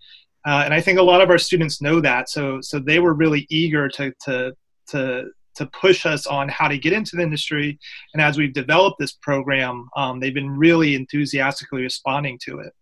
Uh, 0.47 0.63
and 0.65 0.75
I 0.75 0.81
think 0.81 0.99
a 0.99 1.03
lot 1.03 1.21
of 1.21 1.31
our 1.31 1.39
students 1.39 1.83
know 1.83 2.01
that. 2.01 2.29
So 2.29 2.61
so 2.63 2.79
they 2.79 2.99
were 2.99 3.15
really 3.15 3.47
eager 3.51 3.89
to 3.89 4.13
to 4.25 4.53
to 4.89 5.25
to 5.55 5.67
push 5.67 6.07
us 6.07 6.27
on 6.27 6.49
how 6.49 6.69
to 6.69 6.79
get 6.79 6.93
into 6.93 7.17
the 7.17 7.23
industry. 7.23 7.79
And 8.15 8.23
as 8.23 8.39
we've 8.39 8.55
developed 8.55 8.99
this 8.99 9.13
program, 9.13 9.89
um, 9.97 10.19
they've 10.19 10.33
been 10.33 10.51
really 10.51 10.95
enthusiastically 10.95 11.83
responding 11.83 12.39
to 12.45 12.61
it. 12.61 12.73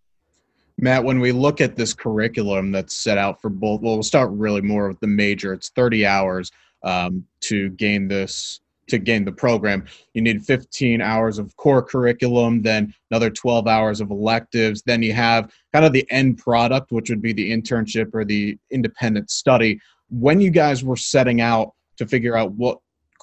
Matt, 0.81 1.03
when 1.03 1.19
we 1.19 1.31
look 1.31 1.61
at 1.61 1.75
this 1.75 1.93
curriculum 1.93 2.71
that's 2.71 2.95
set 2.95 3.19
out 3.19 3.39
for 3.39 3.49
both, 3.49 3.81
well, 3.81 3.93
we'll 3.93 4.03
start 4.03 4.31
really 4.31 4.61
more 4.61 4.87
with 4.87 4.99
the 4.99 5.07
major. 5.07 5.53
It's 5.53 5.69
30 5.69 6.07
hours 6.07 6.51
um, 6.83 7.23
to 7.41 7.69
gain 7.69 8.07
this 8.07 8.59
to 8.87 8.97
gain 8.97 9.23
the 9.23 9.31
program. 9.31 9.85
You 10.13 10.21
need 10.21 10.43
15 10.43 11.01
hours 11.01 11.37
of 11.37 11.55
core 11.55 11.83
curriculum, 11.83 12.61
then 12.61 12.93
another 13.09 13.29
12 13.29 13.67
hours 13.67 14.01
of 14.01 14.11
electives. 14.11 14.81
Then 14.81 15.01
you 15.01 15.13
have 15.13 15.53
kind 15.71 15.85
of 15.85 15.93
the 15.93 16.05
end 16.11 16.39
product, 16.39 16.91
which 16.91 17.09
would 17.09 17.21
be 17.21 17.31
the 17.31 17.51
internship 17.51 18.13
or 18.13 18.25
the 18.25 18.57
independent 18.69 19.29
study. 19.29 19.79
When 20.09 20.41
you 20.41 20.49
guys 20.49 20.83
were 20.83 20.97
setting 20.97 21.39
out 21.39 21.73
to 21.97 22.07
figure 22.07 22.35
out 22.35 22.51
what 22.53 22.79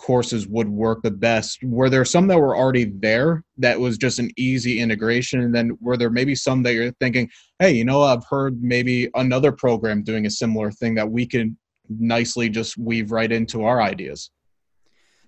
courses 0.07 0.47
would 0.47 0.69
work 0.69 1.02
the 1.02 1.11
best. 1.11 1.59
Were 1.62 1.90
there 1.90 2.05
some 2.05 2.26
that 2.28 2.38
were 2.38 2.57
already 2.57 2.85
there 2.85 3.45
that 3.59 3.78
was 3.78 3.99
just 3.99 4.19
an 4.19 4.31
easy 4.37 4.81
integration? 4.81 5.40
And 5.40 5.55
then 5.55 5.76
were 5.81 5.97
there 5.97 6.11
maybe 6.11 6.35
some 6.35 6.62
that 6.62 6.75
you're 6.75 6.93
thinking 6.93 7.28
hey 7.59 7.73
you 7.73 7.85
know 7.85 8.02
i've 8.02 8.25
heard 8.28 8.62
maybe 8.62 9.09
another 9.14 9.52
program 9.52 10.02
doing 10.02 10.26
a 10.26 10.31
similar 10.31 10.71
thing 10.71 10.95
that 10.95 11.11
we 11.11 11.26
could 11.26 11.57
nicely 11.88 12.49
just 12.49 12.76
weave 12.76 13.11
right 13.11 13.33
into 13.33 13.64
our 13.64 13.81
ideas 13.81 14.31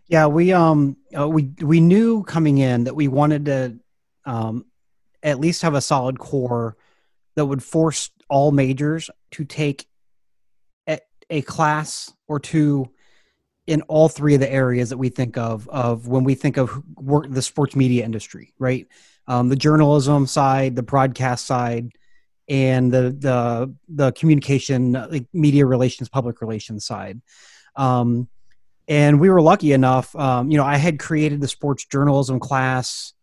yeah 0.09 0.27
we 0.27 0.53
um 0.53 0.97
uh, 1.17 1.29
we 1.29 1.51
we 1.61 1.81
knew 1.81 2.23
coming 2.25 2.59
in 2.59 2.85
that 2.85 2.95
we 2.95 3.09
wanted 3.09 3.45
to 3.47 3.79
um 4.25 4.65
at 5.23 5.41
least 5.41 5.63
have 5.63 5.75
a 5.75 5.81
solid 5.81 6.19
core 6.19 6.77
that 7.37 7.47
would 7.47 7.63
force 7.63 8.11
all 8.29 8.53
majors 8.53 9.11
to 9.31 9.45
take 9.45 9.87
a, 10.89 10.99
a 11.29 11.43
class 11.43 12.13
or 12.29 12.39
two 12.39 12.87
in 13.67 13.83
all 13.83 14.09
three 14.09 14.35
of 14.35 14.41
the 14.41 14.51
areas 14.51 14.91
that 14.91 14.97
we 14.97 15.09
think 15.09 15.37
of 15.37 15.69
of 15.69 16.09
when 16.09 16.25
we 16.25 16.35
think 16.35 16.57
of 16.57 16.83
work 16.97 17.27
the 17.29 17.43
sports 17.43 17.77
media 17.77 18.05
industry 18.05 18.53
right? 18.59 18.87
Um, 19.27 19.49
the 19.49 19.57
journalism 19.57 20.27
side 20.27 20.77
the 20.77 20.83
broadcast 20.83 21.47
side 21.47 21.93
and 22.49 22.93
the 22.93 23.15
the 23.19 23.75
the 23.89 24.13
communication 24.13 24.93
like 24.93 25.27
media 25.33 25.67
relations 25.67 26.09
public 26.09 26.41
relations 26.41 26.85
side. 26.85 27.21
Um, 27.77 28.29
and 28.89 29.21
we 29.21 29.31
were 29.31 29.41
lucky 29.41 29.73
enough 29.73 30.17
um, 30.17 30.51
you 30.51 30.57
know 30.57 30.65
i 30.65 30.77
had 30.77 30.99
created 30.99 31.41
the 31.41 31.49
sports 31.49 31.85
journalism 31.87 32.41
class. 32.41 33.15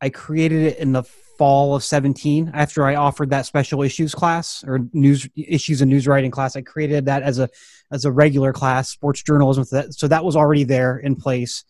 I 0.00 0.10
created 0.10 0.62
it 0.64 0.78
in 0.78 0.92
the 0.92 1.04
fall 1.42 1.74
of 1.74 1.82
17 1.82 2.52
after 2.54 2.86
I 2.86 2.94
offered 2.94 3.30
that 3.30 3.46
special 3.46 3.82
issues 3.82 4.14
class 4.14 4.62
or 4.64 4.78
news 4.92 5.28
issues 5.34 5.80
and 5.80 5.90
news 5.90 6.06
writing 6.06 6.30
class. 6.30 6.54
I 6.54 6.60
created 6.60 7.06
that 7.06 7.24
as 7.24 7.40
a 7.40 7.48
as 7.90 8.04
a 8.04 8.12
regular 8.12 8.52
class, 8.52 8.90
sports 8.90 9.24
journalism. 9.24 9.64
So 9.90 10.06
that 10.06 10.24
was 10.24 10.36
already 10.36 10.62
there 10.62 10.98
in 10.98 11.16
place. 11.16 11.64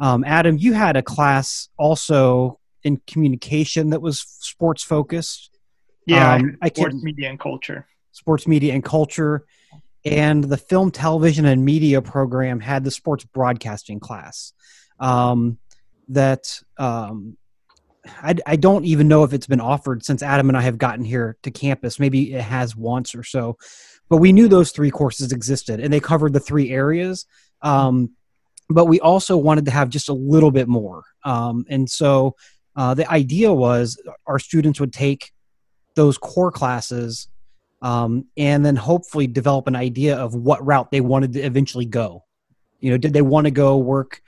Um, 0.00 0.24
Adam, 0.24 0.58
you 0.58 0.72
had 0.72 0.96
a 0.96 1.02
class 1.02 1.68
also 1.76 2.58
in 2.82 3.00
communication 3.06 3.90
that 3.90 4.02
was 4.02 4.20
sports 4.20 4.82
focused. 4.82 5.48
Yeah, 6.06 6.34
um, 6.34 6.56
I 6.60 6.70
sports 6.70 6.96
media 7.00 7.30
and 7.30 7.38
culture. 7.38 7.86
Sports 8.10 8.48
media 8.48 8.74
and 8.74 8.82
culture, 8.82 9.44
and 10.04 10.42
the 10.42 10.56
film, 10.56 10.90
television, 10.90 11.44
and 11.44 11.64
media 11.64 12.02
program 12.02 12.58
had 12.58 12.82
the 12.82 12.90
sports 12.90 13.24
broadcasting 13.24 14.00
class. 14.00 14.52
Um, 14.98 15.58
that 16.08 16.60
um, 16.78 17.36
I, 18.06 18.34
I 18.46 18.56
don't 18.56 18.84
even 18.84 19.08
know 19.08 19.24
if 19.24 19.32
it's 19.32 19.46
been 19.46 19.60
offered 19.60 20.04
since 20.04 20.22
Adam 20.22 20.48
and 20.48 20.58
I 20.58 20.62
have 20.62 20.78
gotten 20.78 21.04
here 21.04 21.36
to 21.42 21.50
campus. 21.50 21.98
Maybe 21.98 22.34
it 22.34 22.42
has 22.42 22.76
once 22.76 23.14
or 23.14 23.22
so, 23.22 23.56
but 24.08 24.18
we 24.18 24.32
knew 24.32 24.48
those 24.48 24.72
three 24.72 24.90
courses 24.90 25.32
existed 25.32 25.80
and 25.80 25.92
they 25.92 26.00
covered 26.00 26.32
the 26.32 26.40
three 26.40 26.70
areas. 26.70 27.26
Um, 27.62 28.10
but 28.68 28.86
we 28.86 29.00
also 29.00 29.36
wanted 29.36 29.66
to 29.66 29.70
have 29.70 29.88
just 29.88 30.08
a 30.08 30.14
little 30.14 30.50
bit 30.50 30.68
more. 30.68 31.04
Um, 31.24 31.64
and 31.68 31.88
so 31.88 32.36
uh, 32.76 32.94
the 32.94 33.10
idea 33.10 33.52
was 33.52 34.00
our 34.26 34.38
students 34.38 34.80
would 34.80 34.92
take 34.92 35.32
those 35.94 36.18
core 36.18 36.50
classes 36.50 37.28
um, 37.82 38.26
and 38.36 38.64
then 38.64 38.76
hopefully 38.76 39.26
develop 39.26 39.66
an 39.66 39.76
idea 39.76 40.16
of 40.16 40.34
what 40.34 40.64
route 40.64 40.90
they 40.90 41.00
wanted 41.00 41.34
to 41.34 41.40
eventually 41.40 41.84
go. 41.84 42.24
You 42.80 42.90
know, 42.90 42.98
did 42.98 43.12
they 43.12 43.22
want 43.22 43.46
to 43.46 43.50
go 43.50 43.76
work 43.76 44.22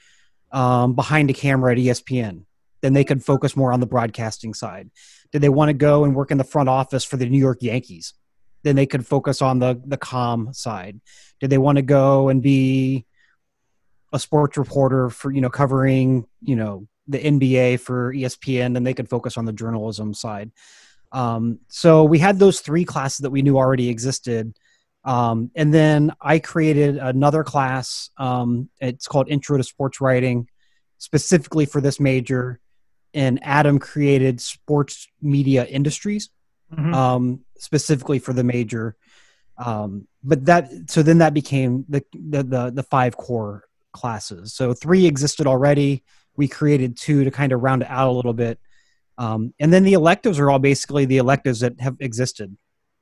um, 0.52 0.94
behind 0.94 1.30
a 1.30 1.32
camera 1.32 1.72
at 1.72 1.78
ESPN? 1.78 2.44
Then 2.82 2.92
they 2.92 3.04
could 3.04 3.24
focus 3.24 3.56
more 3.56 3.72
on 3.72 3.80
the 3.80 3.86
broadcasting 3.86 4.54
side. 4.54 4.90
Did 5.32 5.42
they 5.42 5.48
want 5.48 5.70
to 5.70 5.74
go 5.74 6.04
and 6.04 6.14
work 6.14 6.30
in 6.30 6.38
the 6.38 6.44
front 6.44 6.68
office 6.68 7.04
for 7.04 7.16
the 7.16 7.28
New 7.28 7.38
York 7.38 7.62
Yankees? 7.62 8.14
Then 8.62 8.76
they 8.76 8.86
could 8.86 9.06
focus 9.06 9.42
on 9.42 9.58
the 9.58 9.80
the 9.84 9.96
com 9.96 10.52
side. 10.52 11.00
Did 11.40 11.50
they 11.50 11.58
want 11.58 11.76
to 11.76 11.82
go 11.82 12.28
and 12.28 12.42
be 12.42 13.06
a 14.12 14.18
sports 14.18 14.56
reporter 14.56 15.10
for 15.10 15.30
you 15.30 15.40
know 15.40 15.50
covering 15.50 16.26
you 16.42 16.56
know 16.56 16.86
the 17.08 17.18
NBA 17.18 17.80
for 17.80 18.12
ESPN? 18.12 18.74
Then 18.74 18.84
they 18.84 18.94
could 18.94 19.08
focus 19.08 19.36
on 19.36 19.44
the 19.44 19.52
journalism 19.52 20.14
side. 20.14 20.50
Um, 21.12 21.60
so 21.68 22.04
we 22.04 22.18
had 22.18 22.38
those 22.38 22.60
three 22.60 22.84
classes 22.84 23.18
that 23.18 23.30
we 23.30 23.42
knew 23.42 23.56
already 23.56 23.88
existed. 23.88 24.54
Um, 25.04 25.52
and 25.54 25.72
then 25.72 26.12
I 26.20 26.40
created 26.40 26.96
another 26.96 27.44
class. 27.44 28.10
Um, 28.18 28.68
it's 28.80 29.06
called 29.06 29.28
Intro 29.30 29.56
to 29.56 29.62
Sports 29.62 30.00
Writing, 30.00 30.48
specifically 30.98 31.64
for 31.64 31.80
this 31.80 32.00
major 32.00 32.58
and 33.16 33.40
Adam 33.42 33.78
created 33.78 34.42
sports 34.42 35.08
media 35.22 35.64
industries, 35.64 36.28
mm-hmm. 36.72 36.92
um, 36.92 37.40
specifically 37.56 38.18
for 38.18 38.34
the 38.34 38.44
major. 38.44 38.94
Um, 39.56 40.06
but 40.22 40.44
that 40.44 40.68
so 40.88 41.02
then 41.02 41.18
that 41.18 41.32
became 41.32 41.86
the, 41.88 42.04
the, 42.12 42.42
the 42.42 42.70
the 42.70 42.82
five 42.82 43.16
core 43.16 43.64
classes. 43.92 44.52
So 44.52 44.74
three 44.74 45.06
existed 45.06 45.46
already. 45.46 46.04
We 46.36 46.46
created 46.46 46.98
two 46.98 47.24
to 47.24 47.30
kind 47.30 47.52
of 47.52 47.62
round 47.62 47.82
it 47.82 47.88
out 47.88 48.08
a 48.08 48.12
little 48.12 48.34
bit, 48.34 48.60
um, 49.16 49.54
and 49.58 49.72
then 49.72 49.84
the 49.84 49.94
electives 49.94 50.38
are 50.38 50.50
all 50.50 50.58
basically 50.58 51.06
the 51.06 51.16
electives 51.16 51.60
that 51.60 51.80
have 51.80 51.96
existed, 52.00 52.54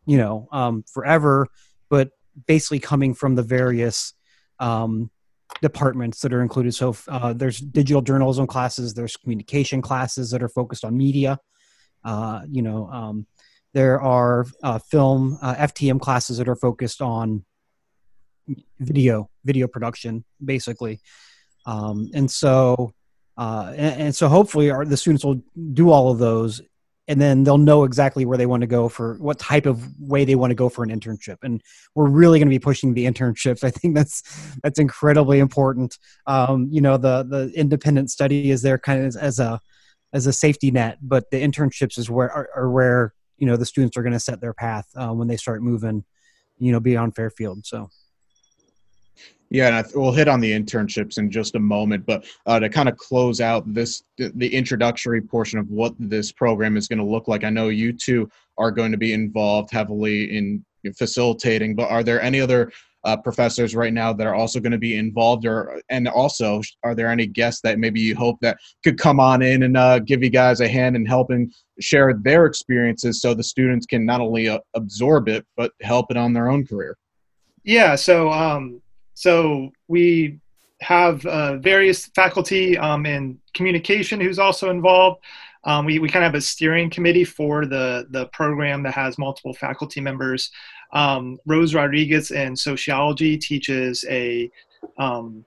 you 0.06 0.16
know, 0.16 0.48
um, 0.52 0.84
forever, 0.92 1.48
but 1.90 2.10
basically 2.46 2.78
coming 2.78 3.14
from 3.14 3.34
the 3.34 3.42
various 3.42 4.14
um, 4.60 5.10
departments 5.62 6.20
that 6.20 6.32
are 6.32 6.42
included. 6.42 6.74
So 6.74 6.96
uh, 7.08 7.32
there's 7.32 7.58
digital 7.58 8.02
journalism 8.02 8.46
classes, 8.46 8.94
there's 8.94 9.16
communication 9.16 9.82
classes 9.82 10.30
that 10.30 10.42
are 10.42 10.48
focused 10.48 10.84
on 10.84 10.96
media. 10.96 11.38
Uh, 12.04 12.42
you 12.50 12.62
know, 12.62 12.88
um, 12.88 13.26
there 13.72 14.00
are 14.00 14.46
uh, 14.62 14.78
film 14.78 15.38
uh, 15.42 15.54
FTM 15.56 16.00
classes 16.00 16.38
that 16.38 16.48
are 16.48 16.56
focused 16.56 17.00
on 17.02 17.44
video, 18.78 19.30
video 19.44 19.66
production, 19.66 20.24
basically. 20.44 21.00
Um, 21.66 22.10
and 22.14 22.30
so, 22.30 22.92
uh, 23.36 23.72
and, 23.74 24.02
and, 24.02 24.14
so 24.14 24.28
hopefully 24.28 24.70
our, 24.70 24.84
the 24.84 24.96
students 24.96 25.24
will 25.24 25.42
do 25.72 25.90
all 25.90 26.10
of 26.10 26.18
those 26.18 26.60
and 27.06 27.20
then 27.20 27.44
they'll 27.44 27.58
know 27.58 27.84
exactly 27.84 28.24
where 28.24 28.38
they 28.38 28.46
want 28.46 28.62
to 28.62 28.66
go 28.66 28.88
for 28.88 29.14
what 29.18 29.38
type 29.38 29.66
of 29.66 29.82
way 30.00 30.24
they 30.24 30.34
want 30.34 30.50
to 30.50 30.54
go 30.54 30.68
for 30.68 30.82
an 30.82 30.90
internship. 30.90 31.36
And 31.42 31.62
we're 31.94 32.08
really 32.08 32.38
going 32.38 32.48
to 32.48 32.54
be 32.54 32.58
pushing 32.58 32.94
the 32.94 33.04
internships. 33.04 33.62
I 33.62 33.70
think 33.70 33.94
that's 33.94 34.22
that's 34.62 34.78
incredibly 34.78 35.38
important. 35.38 35.98
Um, 36.26 36.68
you 36.70 36.80
know 36.80 36.96
the 36.96 37.22
the 37.22 37.52
independent 37.54 38.10
study 38.10 38.50
is 38.50 38.62
there 38.62 38.78
kind 38.78 39.00
of 39.00 39.06
as, 39.06 39.16
as 39.16 39.38
a 39.38 39.60
as 40.12 40.26
a 40.26 40.32
safety 40.32 40.70
net 40.70 40.96
but 41.02 41.28
the 41.32 41.42
internships 41.42 41.98
is 41.98 42.08
where 42.08 42.30
are, 42.30 42.48
are 42.54 42.70
where 42.70 43.12
you 43.36 43.46
know 43.46 43.56
the 43.56 43.66
students 43.66 43.96
are 43.96 44.02
going 44.02 44.12
to 44.12 44.20
set 44.20 44.40
their 44.40 44.54
path 44.54 44.86
uh, 44.96 45.08
when 45.08 45.26
they 45.26 45.36
start 45.36 45.62
moving 45.62 46.04
you 46.58 46.72
know 46.72 46.80
beyond 46.80 47.14
fairfield. 47.14 47.66
So 47.66 47.90
yeah, 49.54 49.68
and 49.68 49.76
I, 49.76 49.84
we'll 49.94 50.10
hit 50.10 50.26
on 50.26 50.40
the 50.40 50.50
internships 50.50 51.16
in 51.16 51.30
just 51.30 51.54
a 51.54 51.60
moment, 51.60 52.04
but 52.06 52.26
uh, 52.46 52.58
to 52.58 52.68
kind 52.68 52.88
of 52.88 52.96
close 52.96 53.40
out 53.40 53.72
this 53.72 54.02
the 54.18 54.52
introductory 54.52 55.22
portion 55.22 55.60
of 55.60 55.70
what 55.70 55.94
this 55.96 56.32
program 56.32 56.76
is 56.76 56.88
going 56.88 56.98
to 56.98 57.04
look 57.04 57.28
like. 57.28 57.44
I 57.44 57.50
know 57.50 57.68
you 57.68 57.92
two 57.92 58.28
are 58.58 58.72
going 58.72 58.90
to 58.90 58.98
be 58.98 59.12
involved 59.12 59.70
heavily 59.70 60.36
in 60.36 60.64
facilitating, 60.98 61.76
but 61.76 61.88
are 61.88 62.02
there 62.02 62.20
any 62.20 62.40
other 62.40 62.72
uh, 63.04 63.16
professors 63.16 63.76
right 63.76 63.92
now 63.92 64.12
that 64.12 64.26
are 64.26 64.34
also 64.34 64.58
going 64.58 64.72
to 64.72 64.78
be 64.78 64.98
involved, 64.98 65.46
or 65.46 65.80
and 65.88 66.08
also 66.08 66.60
are 66.82 66.96
there 66.96 67.08
any 67.08 67.28
guests 67.28 67.60
that 67.60 67.78
maybe 67.78 68.00
you 68.00 68.16
hope 68.16 68.40
that 68.40 68.58
could 68.82 68.98
come 68.98 69.20
on 69.20 69.40
in 69.40 69.62
and 69.62 69.76
uh, 69.76 70.00
give 70.00 70.24
you 70.24 70.30
guys 70.30 70.62
a 70.62 70.66
hand 70.66 70.96
in 70.96 71.06
helping 71.06 71.48
share 71.78 72.12
their 72.12 72.46
experiences 72.46 73.22
so 73.22 73.34
the 73.34 73.44
students 73.44 73.86
can 73.86 74.04
not 74.04 74.20
only 74.20 74.48
uh, 74.48 74.58
absorb 74.74 75.28
it 75.28 75.46
but 75.56 75.70
help 75.80 76.10
it 76.10 76.16
on 76.16 76.32
their 76.32 76.50
own 76.50 76.66
career? 76.66 76.96
Yeah, 77.62 77.94
so 77.94 78.30
um, 78.30 78.82
so 79.14 79.70
we 79.88 80.38
have 80.80 81.24
uh, 81.26 81.56
various 81.58 82.06
faculty 82.06 82.76
um, 82.76 83.06
in 83.06 83.38
communication 83.54 84.20
who's 84.20 84.38
also 84.38 84.70
involved. 84.70 85.22
Um, 85.64 85.86
we, 85.86 85.98
we 85.98 86.08
kind 86.08 86.24
of 86.24 86.32
have 86.32 86.38
a 86.38 86.42
steering 86.42 86.90
committee 86.90 87.24
for 87.24 87.64
the, 87.64 88.06
the 88.10 88.26
program 88.26 88.82
that 88.82 88.92
has 88.92 89.16
multiple 89.16 89.54
faculty 89.54 90.00
members. 90.00 90.50
Um, 90.92 91.38
Rose 91.46 91.74
Rodriguez 91.74 92.30
in 92.30 92.54
sociology 92.54 93.38
teaches 93.38 94.04
a, 94.08 94.50
um, 94.98 95.44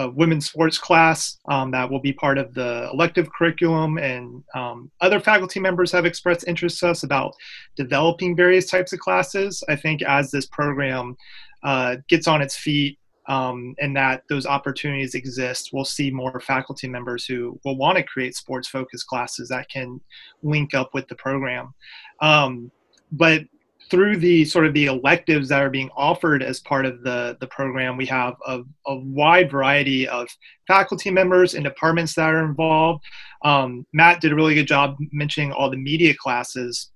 a, 0.00 0.10
women's 0.10 0.46
sports 0.46 0.78
class 0.78 1.38
um, 1.48 1.70
that 1.70 1.90
will 1.90 2.00
be 2.00 2.12
part 2.12 2.38
of 2.38 2.54
the 2.54 2.88
elective 2.92 3.28
curriculum, 3.32 3.98
and 3.98 4.42
um, 4.54 4.90
other 5.00 5.20
faculty 5.20 5.60
members 5.60 5.92
have 5.92 6.06
expressed 6.06 6.48
interest 6.48 6.80
to 6.80 6.88
us 6.88 7.02
about 7.02 7.34
developing 7.76 8.36
various 8.36 8.70
types 8.70 8.92
of 8.92 8.98
classes. 8.98 9.62
I 9.68 9.76
think 9.76 10.02
as 10.02 10.30
this 10.30 10.46
program 10.46 11.16
uh, 11.62 11.96
gets 12.08 12.26
on 12.26 12.42
its 12.42 12.56
feet 12.56 12.98
um, 13.28 13.74
and 13.78 13.96
that 13.96 14.22
those 14.28 14.46
opportunities 14.46 15.14
exist, 15.14 15.70
we'll 15.72 15.84
see 15.84 16.10
more 16.10 16.40
faculty 16.40 16.88
members 16.88 17.24
who 17.24 17.58
will 17.64 17.76
want 17.76 17.96
to 17.98 18.02
create 18.02 18.34
sports 18.34 18.68
focused 18.68 19.06
classes 19.06 19.48
that 19.48 19.68
can 19.68 20.00
link 20.42 20.74
up 20.74 20.94
with 20.94 21.06
the 21.08 21.14
program. 21.14 21.72
Um, 22.20 22.70
but 23.12 23.42
through 23.90 24.16
the 24.18 24.44
sort 24.44 24.66
of 24.66 24.72
the 24.74 24.86
electives 24.86 25.48
that 25.48 25.60
are 25.60 25.70
being 25.70 25.90
offered 25.96 26.42
as 26.42 26.60
part 26.60 26.86
of 26.86 27.02
the, 27.02 27.36
the 27.40 27.46
program, 27.48 27.96
we 27.96 28.06
have 28.06 28.36
a, 28.46 28.60
a 28.86 28.96
wide 28.96 29.50
variety 29.50 30.06
of 30.06 30.28
faculty 30.66 31.10
members 31.10 31.54
and 31.54 31.64
departments 31.64 32.14
that 32.14 32.32
are 32.32 32.44
involved. 32.44 33.04
Um, 33.44 33.84
Matt 33.92 34.20
did 34.20 34.32
a 34.32 34.34
really 34.34 34.54
good 34.54 34.68
job 34.68 34.96
mentioning 35.12 35.52
all 35.52 35.70
the 35.70 35.76
media 35.76 36.14
classes. 36.14 36.90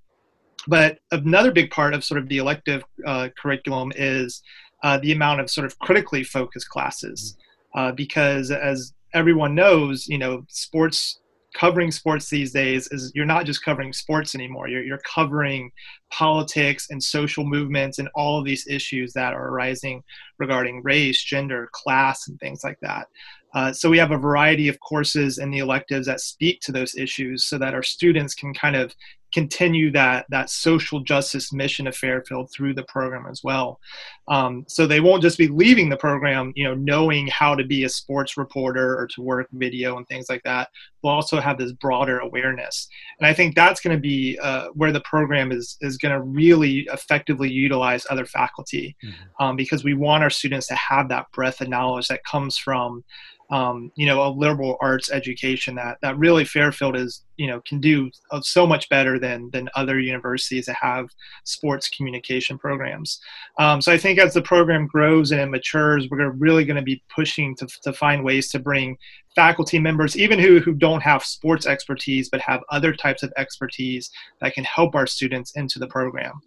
But 0.67 0.99
another 1.11 1.53
big 1.53 1.71
part 1.71 1.95
of 1.95 2.05
sort 2.05 2.21
of 2.21 2.29
the 2.29 2.39
elective 2.39 2.85
uh, 3.05 3.29
curriculum 3.37 3.93
is 3.97 4.43
uh, 4.83 4.99
the 4.99 5.13
amount 5.13 5.41
of 5.41 5.51
sort 5.51 5.67
of 5.67 5.79
critically 5.81 6.25
focused 6.25 6.69
classes, 6.69 7.37
uh, 7.75 7.93
because 7.93 8.51
as 8.51 8.95
everyone 9.15 9.55
knows, 9.55 10.07
you 10.07 10.19
know, 10.19 10.45
sports 10.49 11.21
covering 11.55 11.91
sports 11.91 12.29
these 12.29 12.53
days 12.53 12.89
is 12.89 13.13
you're 13.15 13.25
not 13.25 13.47
just 13.47 13.65
covering 13.65 13.93
sports 13.93 14.35
anymore. 14.35 14.69
You're, 14.69 14.85
you're 14.85 14.99
covering 14.99 15.71
politics 16.11 16.89
and 16.91 17.03
social 17.03 17.45
movements 17.45 17.99
and 17.99 18.09
all 18.15 18.39
of 18.39 18.45
these 18.45 18.67
issues 18.67 19.13
that 19.15 19.33
are 19.33 19.49
arising 19.49 20.03
regarding 20.39 20.83
race, 20.83 21.23
gender, 21.23 21.69
class, 21.73 22.29
and 22.29 22.39
things 22.41 22.63
like 22.65 22.79
that. 22.83 23.07
Uh, 23.55 23.73
so 23.73 23.89
we 23.89 23.99
have 23.99 24.11
a 24.11 24.19
variety 24.19 24.69
of 24.69 24.81
courses 24.81 25.39
in 25.39 25.51
the 25.51 25.61
electives 25.61 26.07
that 26.07 26.21
speak 26.21 26.61
to 26.61 26.73
those 26.73 26.97
issues 26.97 27.45
so 27.45 27.57
that 27.57 27.73
our 27.73 27.85
students 27.85 28.35
can 28.35 28.53
kind 28.53 28.75
of 28.75 28.93
continue 29.35 29.91
that 29.91 30.25
that 30.31 30.49
social 30.49 31.01
justice 31.01 31.53
mission 31.53 31.89
of 31.89 31.97
Fairfield 31.97 32.51
through 32.53 32.73
the 32.73 32.85
program 32.85 33.27
as 33.29 33.43
well. 33.43 33.81
Um, 34.29 34.65
so 34.69 34.87
they 34.87 35.01
won't 35.01 35.23
just 35.23 35.37
be 35.37 35.49
leaving 35.49 35.89
the 35.91 35.97
program, 35.97 36.53
you 36.55 36.65
know, 36.65 36.75
knowing 36.75 37.27
how 37.27 37.57
to 37.57 37.65
be 37.65 37.83
a 37.85 37.89
sports 37.89 38.37
reporter 38.37 38.97
or 38.97 39.09
to 39.09 39.21
work 39.21 39.49
video 39.53 39.99
and 39.99 40.07
things 40.07 40.27
like 40.29 40.43
that. 40.45 40.69
We'll 41.03 41.13
also 41.13 41.41
have 41.41 41.59
this 41.59 41.73
broader 41.73 42.21
awareness, 42.21 42.89
and 43.19 43.27
I 43.27 43.35
think 43.35 43.55
that's 43.55 43.81
going 43.81 43.95
to 43.95 44.01
be 44.01 44.39
uh, 44.41 44.69
where 44.69 44.93
the 44.93 45.03
program 45.03 45.53
is 45.53 45.77
is 45.81 45.99
going 45.99 46.15
to 46.15 46.23
really 46.23 46.89
effectively 46.93 47.51
utilize 47.51 48.07
other 48.09 48.25
faculty, 48.25 48.97
mm-hmm. 49.05 49.45
um, 49.45 49.57
because 49.57 49.85
we 49.85 49.95
want 49.95 50.23
our 50.23 50.31
students 50.31 50.69
to 50.69 50.77
have 50.77 51.09
that 51.09 51.27
breadth 51.33 51.61
of 51.61 51.69
knowledge 51.69 52.09
that 52.09 52.25
comes 52.25 52.57
from 52.57 53.05
um, 53.51 53.93
you 53.95 54.07
know, 54.07 54.27
a 54.27 54.31
liberal 54.31 54.77
arts 54.81 55.11
education 55.11 55.75
that 55.75 55.99
that 56.03 56.19
really 56.19 56.45
Fairfield 56.45 56.97
is, 56.97 57.25
you 57.37 57.47
know, 57.47 57.61
can 57.69 57.81
do 57.81 58.11
so 58.41 58.67
much 58.67 58.89
better 58.89 59.19
than 59.19 59.51
than 59.53 59.69
other 59.75 60.01
universities 60.01 60.67
that 60.67 60.77
have 60.77 61.09
sports 61.45 61.89
communication 61.91 62.59
programs. 62.59 63.21
Um, 63.59 63.83
so 63.83 63.93
I 63.93 63.99
think 63.99 64.19
as 64.19 64.35
the 64.35 64.43
program 64.43 64.87
grows 64.87 65.31
and 65.31 65.41
it 65.41 65.51
matures, 65.51 66.09
we're 66.11 66.31
really 66.31 66.65
going 66.65 66.77
to 66.77 66.83
be 66.83 67.03
pushing 67.15 67.55
to 67.57 67.67
to 67.83 67.93
find 67.93 68.25
ways 68.25 68.51
to 68.51 68.59
bring 68.59 68.97
faculty 69.37 69.79
members, 69.79 70.17
even 70.17 70.39
who 70.39 70.61
who 70.61 70.73
don't 70.73 71.03
have 71.03 71.23
sports 71.23 71.67
expertise 71.67 72.31
but 72.31 72.41
have 72.41 72.63
other 72.71 72.95
types 72.95 73.23
of 73.23 73.33
expertise 73.37 74.11
that 74.41 74.55
can 74.55 74.65
help 74.65 74.95
our 74.95 75.07
students 75.07 75.53
into 75.57 75.79
the 75.79 75.89
program. 75.89 76.41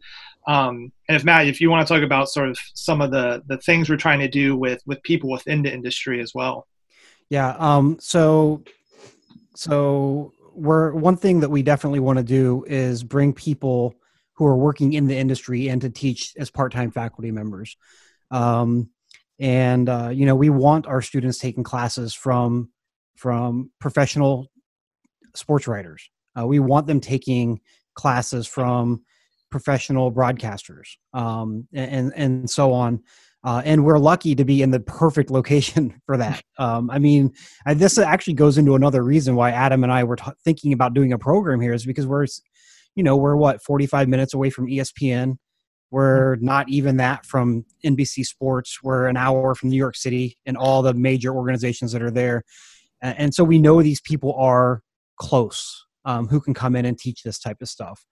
Um, 0.48 0.92
and 1.10 1.16
if 1.18 1.26
Matt, 1.26 1.48
if 1.48 1.60
you 1.60 1.70
want 1.70 1.86
to 1.86 1.94
talk 1.94 2.04
about 2.04 2.30
sort 2.30 2.50
of 2.50 2.58
some 2.74 3.02
of 3.02 3.12
the 3.12 3.44
the 3.48 3.58
things 3.60 3.90
we're 3.90 3.98
trying 3.98 4.20
to 4.20 4.30
do 4.30 4.56
with 4.56 4.82
with 4.88 5.04
people 5.04 5.30
within 5.30 5.62
the 5.62 5.72
industry 5.72 6.22
as 6.22 6.34
well. 6.34 6.66
Yeah. 7.30 7.56
Um, 7.58 7.98
so, 8.00 8.64
so 9.56 10.34
we're 10.54 10.94
one 10.94 11.18
thing 11.18 11.42
that 11.42 11.50
we 11.50 11.62
definitely 11.62 12.00
want 12.00 12.18
to 12.18 12.24
do 12.24 12.66
is 12.68 13.04
bring 13.04 13.34
people 13.34 13.94
who 14.34 14.46
are 14.46 14.56
working 14.56 14.94
in 14.94 15.08
the 15.08 15.18
industry 15.18 15.68
and 15.68 15.82
to 15.82 15.90
teach 15.90 16.34
as 16.38 16.50
part-time 16.50 16.92
faculty 16.92 17.32
members. 17.32 17.76
Um, 18.32 18.90
and 19.40 19.88
uh, 19.90 20.10
you 20.10 20.26
know, 20.26 20.36
we 20.36 20.50
want 20.50 20.88
our 20.88 21.02
students 21.02 21.38
taking 21.38 21.64
classes 21.64 22.14
from 22.14 22.70
from 23.16 23.72
professional 23.80 24.48
sports 25.36 25.68
writers. 25.68 26.10
Uh, 26.40 26.46
we 26.46 26.60
want 26.60 26.88
them 26.88 27.00
taking 27.00 27.60
classes 27.96 28.48
from 28.48 29.04
professional 29.50 30.12
broadcasters 30.12 30.98
um, 31.14 31.68
and 31.74 32.14
and 32.16 32.50
so 32.50 32.74
on 32.74 33.02
uh, 33.48 33.62
and 33.64 33.86
we're 33.86 33.98
lucky 33.98 34.36
to 34.36 34.44
be 34.44 34.62
in 34.62 34.72
the 34.72 34.80
perfect 34.82 35.32
location 35.32 36.02
for 36.06 36.18
that. 36.18 36.44
Um, 36.60 36.90
I 36.90 37.00
mean, 37.00 37.34
I, 37.66 37.76
this 37.76 37.98
actually 37.98 38.34
goes 38.34 38.58
into 38.58 38.76
another 38.76 39.02
reason 39.02 39.38
why 39.38 39.52
Adam 39.52 39.86
and 39.86 39.94
I 39.94 40.04
were 40.04 40.18
t- 40.18 40.32
thinking 40.44 40.74
about 40.74 40.94
doing 40.94 41.14
a 41.14 41.18
program 41.18 41.62
here 41.62 41.72
is 41.72 41.86
because 41.86 42.06
we're, 42.06 42.26
you 42.96 43.04
know, 43.04 43.16
we're 43.16 43.38
what 43.38 43.64
45 43.64 44.10
minutes 44.10 44.34
away 44.34 44.50
from 44.50 44.68
ESPN. 44.68 45.38
We're 45.92 46.36
not 46.42 46.68
even 46.68 46.98
that 46.98 47.26
from 47.26 47.64
NBC 47.86 48.26
Sports. 48.26 48.80
We're 48.84 49.08
an 49.08 49.16
hour 49.16 49.56
from 49.56 49.70
New 49.70 49.78
York 49.78 49.96
City 49.96 50.38
and 50.46 50.58
all 50.58 50.82
the 50.82 50.94
major 50.94 51.34
organizations 51.34 51.94
that 51.94 52.02
are 52.02 52.12
there, 52.12 52.44
and, 53.02 53.18
and 53.18 53.34
so 53.34 53.46
we 53.46 53.60
know 53.60 53.82
these 53.82 54.02
people 54.02 54.34
are 54.34 54.82
close 55.16 55.86
um, 56.04 56.28
who 56.28 56.42
can 56.42 56.54
come 56.54 56.76
in 56.76 56.84
and 56.84 57.00
teach 57.00 57.24
this 57.24 57.40
type 57.40 57.62
of 57.62 57.70
stuff. 57.70 58.06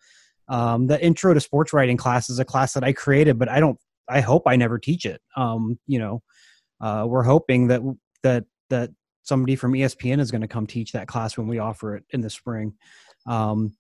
Um, 0.47 0.87
the 0.87 1.03
intro 1.03 1.33
to 1.33 1.41
sports 1.41 1.73
writing 1.73 1.97
class 1.97 2.29
is 2.29 2.39
a 2.39 2.45
class 2.45 2.71
that 2.71 2.85
I 2.85 2.93
created, 2.93 3.37
but 3.37 3.49
I 3.49 3.59
don't 3.59 3.77
I 4.07 4.21
hope 4.21 4.43
I 4.45 4.55
never 4.55 4.77
teach 4.77 5.05
it. 5.05 5.21
Um, 5.35 5.79
you 5.87 5.99
know, 5.99 6.21
uh, 6.81 7.05
we're 7.07 7.23
hoping 7.23 7.67
that 7.67 7.81
that 8.23 8.45
that 8.69 8.91
somebody 9.23 9.55
from 9.55 9.73
ESPN 9.73 10.19
is 10.19 10.31
going 10.31 10.41
to 10.41 10.47
come 10.47 10.67
teach 10.67 10.91
that 10.91 11.07
class 11.07 11.37
when 11.37 11.47
we 11.47 11.59
offer 11.59 11.95
it 11.95 12.03
in 12.11 12.21
the 12.21 12.29
spring. 12.29 12.73
Um, 13.25 13.75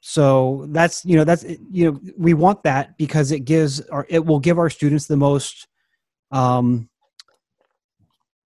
so 0.00 0.66
that's 0.70 1.04
you 1.04 1.16
know 1.16 1.24
that's 1.24 1.44
you 1.70 1.90
know 1.90 2.00
we 2.16 2.34
want 2.34 2.62
that 2.64 2.96
because 2.98 3.32
it 3.32 3.40
gives 3.40 3.80
or 3.80 4.06
it 4.08 4.24
will 4.24 4.40
give 4.40 4.58
our 4.58 4.70
students 4.70 5.06
the 5.06 5.16
most 5.16 5.66
um, 6.30 6.88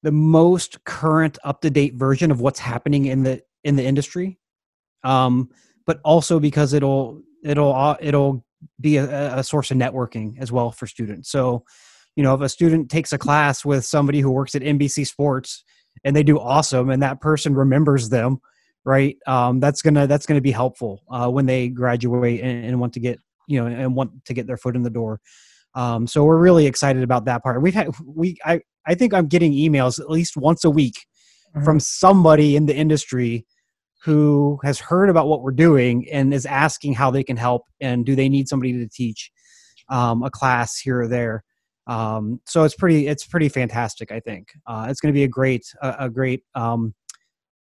the 0.03 0.13
most 0.13 0.83
current 0.85 1.39
up 1.45 1.61
to 1.61 1.71
date 1.71 1.95
version 1.95 2.31
of 2.31 2.41
what's 2.41 2.59
happening 2.59 3.07
in 3.07 3.23
the 3.23 3.43
in 3.65 3.77
the 3.77 3.85
industry 3.85 4.39
um, 5.05 5.51
but 5.87 6.01
also 6.05 6.39
because 6.39 6.73
it'll 6.73 7.21
it'll 7.45 7.75
uh, 7.75 7.97
it'll 8.01 8.45
be 8.81 8.97
a, 8.97 9.39
a 9.39 9.45
source 9.45 9.71
of 9.71 9.77
networking 9.77 10.39
as 10.41 10.53
well 10.53 10.71
for 10.71 10.87
students. 10.87 11.31
So, 11.31 11.65
you 12.17 12.23
know, 12.23 12.35
if 12.35 12.41
a 12.41 12.49
student 12.49 12.91
takes 12.91 13.13
a 13.13 13.19
class 13.19 13.65
with 13.65 13.85
somebody 13.85 14.21
who 14.21 14.31
works 14.31 14.55
at 14.55 14.63
NBC 14.63 15.07
Sports 15.07 15.65
and 16.05 16.15
they 16.15 16.23
do 16.23 16.39
awesome, 16.39 16.91
and 16.91 17.03
that 17.03 17.21
person 17.21 17.55
remembers 17.55 18.09
them, 18.09 18.41
right? 18.85 19.17
Um, 19.27 19.61
that's 19.61 19.83
gonna 19.83 20.07
that's 20.07 20.27
gonna 20.27 20.41
be 20.41 20.51
helpful 20.51 21.03
uh, 21.11 21.29
when 21.29 21.47
they 21.47 21.69
graduate 21.69 22.41
and, 22.41 22.65
and, 22.65 22.81
want 22.81 22.95
to 22.95 23.01
get 23.01 23.19
you 23.47 23.61
know 23.61 23.67
and 23.67 23.95
want 23.95 24.25
to 24.25 24.35
get 24.35 24.47
their 24.47 24.57
foot 24.57 24.77
in 24.77 24.83
the 24.83 24.91
door. 24.91 25.21
Um, 25.75 26.07
so 26.07 26.25
we're 26.25 26.39
really 26.39 26.67
excited 26.67 27.03
about 27.03 27.27
that 27.27 27.43
part. 27.43 27.63
We've 27.63 27.75
had 27.75 27.89
we 28.05 28.37
I 28.45 28.61
I 28.87 28.95
think 28.95 29.13
I'm 29.13 29.27
getting 29.27 29.53
emails 29.53 30.01
at 30.01 30.11
least 30.11 30.37
once 30.37 30.65
a 30.65 30.71
week 30.71 31.07
mm-hmm. 31.55 31.65
from 31.65 31.81
somebody 31.81 32.57
in 32.57 32.67
the 32.67 32.75
industry 32.75 33.47
who 34.03 34.59
has 34.65 34.79
heard 34.79 35.11
about 35.11 35.29
what 35.29 35.43
we're 35.43 35.51
doing 35.51 36.09
and 36.11 36.33
is 36.33 36.47
asking 36.47 36.95
how 36.95 37.11
they 37.11 37.23
can 37.23 37.37
help 37.37 37.65
and 37.81 38.07
do 38.07 38.17
they 38.17 38.29
need 38.29 38.49
somebody 38.49 38.73
to 38.73 38.89
teach 38.89 39.31
um, 39.91 40.23
a 40.23 40.31
class 40.31 40.79
here 40.79 41.01
or 41.01 41.09
there. 41.09 41.45
Um, 41.87 42.41
so 42.47 42.65
it's 42.65 42.75
pretty 42.75 43.09
it's 43.09 43.27
pretty 43.27 43.49
fantastic. 43.49 44.13
I 44.13 44.21
think 44.21 44.53
uh, 44.67 44.87
it's 44.89 45.01
going 45.01 45.13
to 45.13 45.19
be 45.19 45.25
a 45.25 45.29
great 45.29 45.65
a, 45.83 45.97
a 46.01 46.11
great 46.11 46.43
um, 46.55 46.95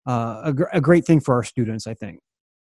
uh, 0.05 0.41
a, 0.45 0.53
gr- 0.53 0.73
a 0.73 0.81
great 0.81 1.05
thing 1.05 1.19
for 1.19 1.35
our 1.35 1.43
students. 1.43 1.87
I 1.87 1.93
think. 1.93 2.19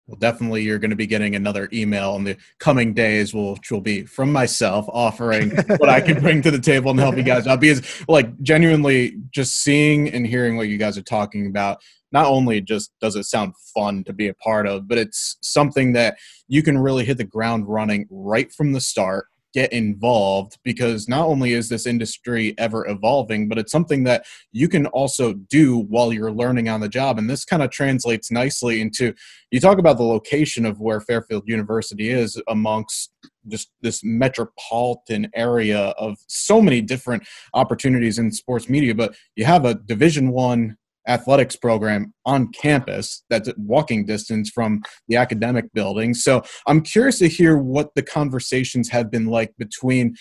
Well, 0.07 0.17
definitely, 0.17 0.63
you're 0.63 0.79
going 0.79 0.89
to 0.89 0.95
be 0.95 1.07
getting 1.07 1.35
another 1.35 1.69
email 1.71 2.15
in 2.15 2.23
the 2.23 2.35
coming 2.59 2.93
days, 2.93 3.33
which 3.33 3.71
will 3.71 3.81
be 3.81 4.03
from 4.03 4.31
myself 4.31 4.85
offering 4.89 5.51
what 5.77 5.89
I 5.89 6.01
can 6.01 6.19
bring 6.19 6.41
to 6.41 6.51
the 6.51 6.59
table 6.59 6.91
and 6.91 6.99
help 6.99 7.15
you 7.15 7.23
guys 7.23 7.47
out. 7.47 7.59
Because, 7.59 7.81
like, 8.09 8.41
genuinely, 8.41 9.17
just 9.31 9.61
seeing 9.61 10.09
and 10.09 10.25
hearing 10.25 10.57
what 10.57 10.67
you 10.67 10.77
guys 10.77 10.97
are 10.97 11.03
talking 11.03 11.47
about 11.47 11.81
not 12.11 12.25
only 12.25 12.61
just 12.61 12.91
does 13.01 13.15
it 13.15 13.23
sound 13.23 13.53
fun 13.73 14.03
to 14.05 14.13
be 14.13 14.27
a 14.27 14.33
part 14.35 14.67
of, 14.67 14.87
but 14.87 14.97
it's 14.97 15.37
something 15.41 15.93
that 15.93 16.17
you 16.47 16.63
can 16.63 16.77
really 16.77 17.05
hit 17.05 17.17
the 17.17 17.23
ground 17.23 17.67
running 17.67 18.07
right 18.09 18.51
from 18.51 18.73
the 18.73 18.81
start 18.81 19.27
get 19.53 19.71
involved 19.73 20.57
because 20.63 21.07
not 21.07 21.25
only 21.25 21.53
is 21.53 21.69
this 21.69 21.85
industry 21.85 22.55
ever 22.57 22.87
evolving, 22.87 23.49
but 23.49 23.57
it's 23.57 23.71
something 23.71 24.03
that 24.03 24.25
you 24.51 24.67
can 24.67 24.85
also 24.87 25.33
do 25.33 25.77
while 25.77 26.13
you're 26.13 26.31
learning 26.31 26.69
on 26.69 26.79
the 26.79 26.89
job. 26.89 27.17
And 27.17 27.29
this 27.29 27.43
kind 27.43 27.61
of 27.61 27.69
translates 27.69 28.31
nicely 28.31 28.81
into 28.81 29.13
you 29.51 29.59
talk 29.59 29.77
about 29.77 29.97
the 29.97 30.03
location 30.03 30.65
of 30.65 30.79
where 30.79 31.01
Fairfield 31.01 31.43
University 31.47 32.09
is 32.09 32.41
amongst 32.47 33.11
just 33.47 33.71
this 33.81 34.01
metropolitan 34.03 35.29
area 35.33 35.89
of 35.97 36.17
so 36.27 36.61
many 36.61 36.81
different 36.81 37.23
opportunities 37.53 38.19
in 38.19 38.31
sports 38.31 38.69
media 38.69 38.93
but 38.93 39.15
you 39.35 39.43
have 39.45 39.65
a 39.65 39.73
division 39.73 40.29
one 40.29 40.77
athletics 41.07 41.55
program 41.55 42.13
on 42.25 42.51
campus 42.51 43.23
that's 43.29 43.49
walking 43.57 44.05
distance 44.05 44.49
from 44.49 44.81
the 45.07 45.15
academic 45.15 45.71
building. 45.73 46.13
So 46.13 46.43
I'm 46.67 46.81
curious 46.81 47.19
to 47.19 47.27
hear 47.27 47.57
what 47.57 47.93
the 47.95 48.03
conversations 48.03 48.89
have 48.89 49.09
been 49.09 49.25
like 49.25 49.53
between 49.57 50.15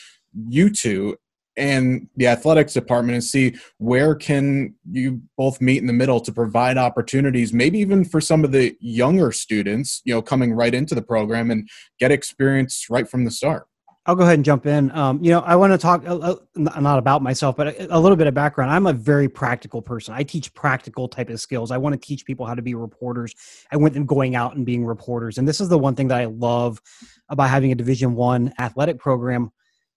you 0.49 0.71
two 0.71 1.17
and 1.57 2.09
the 2.17 2.29
athletics 2.29 2.73
department 2.73 3.15
and 3.15 3.25
see 3.25 3.55
where 3.79 4.15
can 4.15 4.75
you 4.91 5.21
both 5.37 5.61
meet 5.61 5.79
in 5.79 5.87
the 5.87 5.93
middle 5.93 6.21
to 6.21 6.33
provide 6.33 6.79
opportunities 6.79 7.53
maybe 7.53 7.79
even 7.79 8.05
for 8.05 8.21
some 8.21 8.45
of 8.45 8.53
the 8.53 8.77
younger 8.81 9.33
students 9.33 10.01
you 10.05 10.15
know 10.15 10.23
coming 10.23 10.53
right 10.53 10.75
into 10.75 10.95
the 10.95 11.03
program 11.03 11.51
and 11.51 11.69
get 11.99 12.13
experience 12.13 12.87
right 12.89 13.09
from 13.09 13.25
the 13.25 13.31
start 13.33 13.67
I'll 14.07 14.15
go 14.15 14.23
ahead 14.23 14.35
and 14.35 14.45
jump 14.45 14.65
in. 14.65 14.91
Um, 14.93 15.23
you 15.23 15.31
know, 15.31 15.41
I 15.41 15.57
want 15.57 15.73
to 15.73 15.79
talk 15.79 16.03
uh, 16.07 16.37
not 16.57 16.99
about 16.99 17.23
myself, 17.23 17.57
but 17.57 17.69
a, 17.69 17.97
a, 17.97 18.01
little 18.01 18.17
bit 18.17 18.27
of 18.27 18.33
background. 18.33 18.71
I'm 18.71 18.87
a 18.87 18.95
very 18.95 19.29
practical 19.29 19.83
person. 19.83 20.15
I 20.15 20.23
teach 20.23 20.53
practical 20.55 21.07
type 21.07 21.29
of 21.29 21.39
skills. 21.39 21.71
I 21.71 21.77
want 21.77 21.93
to 21.93 22.01
teach 22.01 22.25
people 22.25 22.47
how 22.47 22.55
to 22.55 22.63
be 22.63 22.75
reporters. 22.75 23.35
I 23.71 23.77
want 23.77 23.93
them 23.93 24.07
going 24.07 24.35
out 24.35 24.57
and 24.57 24.65
being 24.65 24.87
reporters. 24.87 25.37
And 25.37 25.47
this 25.47 25.61
is 25.61 25.69
the 25.69 25.79
one 25.79 25.95
thing 25.95 26.09
that 26.09 26.19
I 26.19 26.25
love 26.25 26.81
about 27.29 27.51
having 27.51 27.73
a 27.73 27.75
Division 27.75 28.15
One 28.15 28.55
athletic 28.59 28.99
program. 28.99 29.53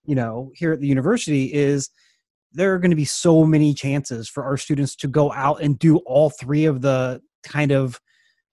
You 0.06 0.16
know, 0.16 0.52
here 0.54 0.74
at 0.74 0.82
the 0.82 0.88
university 0.88 1.54
is 1.54 1.90
there 2.52 2.74
are 2.74 2.80
going 2.80 2.92
to 2.92 2.98
be 2.98 3.06
so 3.06 3.46
many 3.46 3.74
chances 3.74 4.28
for 4.28 4.44
our 4.44 4.58
students 4.58 4.96
to 4.98 5.08
go 5.08 5.32
out 5.32 5.62
and 5.62 5.80
do 5.80 5.98
all 6.00 6.30
three 6.30 6.66
of 6.66 6.82
the 6.82 7.22
kind 7.44 7.72
of 7.72 8.02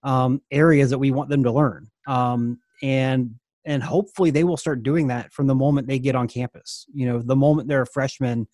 um, 0.01 0.41
areas 0.49 0.89
that 0.89 0.97
we 0.97 1.11
want 1.11 1.29
them 1.29 1.43
to 1.43 1.51
learn. 1.51 1.91
Um, 2.07 2.59
and 2.81 3.35
and 3.65 3.83
hopefully 3.83 4.31
they 4.31 4.43
will 4.43 4.57
start 4.57 4.83
doing 4.83 5.07
that 5.07 5.31
from 5.31 5.47
the 5.47 5.55
moment 5.55 5.87
they 5.87 5.99
get 5.99 6.15
on 6.15 6.27
campus. 6.27 6.85
You 6.93 7.07
know 7.07 7.21
the 7.21 7.35
moment 7.35 7.67
they're 7.67 7.83
a 7.83 7.87
freshman 7.87 8.47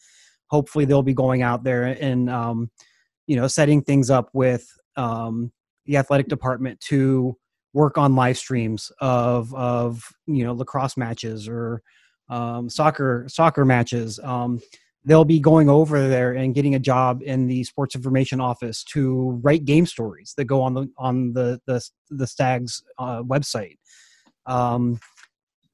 hopefully 0.49 0.85
they'll 0.85 1.03
be 1.03 1.13
going 1.13 1.41
out 1.41 1.63
there 1.63 1.83
and 1.83 2.29
um, 2.29 2.71
you 3.27 3.35
know 3.35 3.47
setting 3.47 3.81
things 3.81 4.09
up 4.09 4.29
with 4.33 4.67
um, 4.95 5.51
the 5.85 5.97
athletic 5.97 6.27
department 6.27 6.79
to 6.81 7.37
work 7.73 7.97
on 7.97 8.15
live 8.15 8.37
streams 8.37 8.91
of 8.99 9.53
of 9.53 10.11
you 10.25 10.43
know 10.43 10.53
lacrosse 10.53 10.97
matches 10.97 11.47
or 11.47 11.81
um, 12.29 12.69
soccer 12.69 13.25
soccer 13.27 13.65
matches. 13.65 14.19
Um, 14.23 14.61
they'll 15.05 15.25
be 15.25 15.39
going 15.39 15.69
over 15.69 16.09
there 16.09 16.33
and 16.33 16.53
getting 16.53 16.75
a 16.75 16.79
job 16.79 17.21
in 17.23 17.47
the 17.47 17.63
sports 17.63 17.95
information 17.95 18.41
office 18.41 18.83
to 18.83 19.39
write 19.41 19.63
game 19.63 19.85
stories 19.85 20.33
that 20.35 20.45
go 20.45 20.61
on 20.61 20.73
the 20.73 20.89
on 20.97 21.33
the 21.33 21.61
the, 21.67 21.81
the 22.09 22.27
stags 22.27 22.83
uh, 22.97 23.21
website 23.23 23.77
um, 24.47 24.99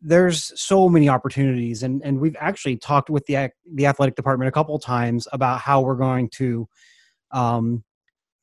there's 0.01 0.51
so 0.59 0.89
many 0.89 1.07
opportunities, 1.07 1.83
and 1.83 2.01
and 2.03 2.19
we've 2.19 2.35
actually 2.39 2.77
talked 2.77 3.09
with 3.09 3.25
the 3.25 3.49
the 3.73 3.85
athletic 3.85 4.15
department 4.15 4.49
a 4.49 4.51
couple 4.51 4.77
times 4.79 5.27
about 5.31 5.59
how 5.61 5.81
we're 5.81 5.95
going 5.95 6.29
to 6.29 6.67
um, 7.31 7.83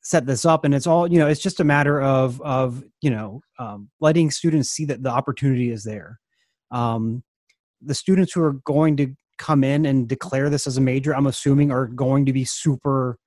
set 0.01 0.25
this 0.25 0.47
up, 0.47 0.65
and 0.65 0.75
it's 0.75 0.87
all 0.87 1.11
you 1.11 1.19
know. 1.19 1.27
It's 1.27 1.43
just 1.43 1.61
a 1.61 1.65
matter 1.65 2.01
of 2.01 2.41
of 2.41 2.83
you 3.03 3.11
know 3.11 3.43
um, 3.59 3.91
letting 4.01 4.31
students 4.31 4.71
see 4.71 4.87
that 4.87 5.03
the 5.03 5.11
opportunity 5.11 5.71
is 5.71 5.85
there. 5.85 6.19
Um, 6.71 7.23
the 7.83 7.95
students 7.95 8.33
who 8.33 8.43
are 8.43 8.55
going 8.65 8.97
to 8.97 9.15
come 9.37 9.65
in 9.65 9.87
and 9.87 10.09
declare 10.09 10.51
this 10.51 10.67
as 10.67 10.77
a 10.77 10.83
major, 10.83 11.15
I'm 11.15 11.27
assuming, 11.27 11.71
are 11.71 11.87
going 11.87 12.27
to 12.27 12.33
be 12.33 12.45
super 12.45 13.19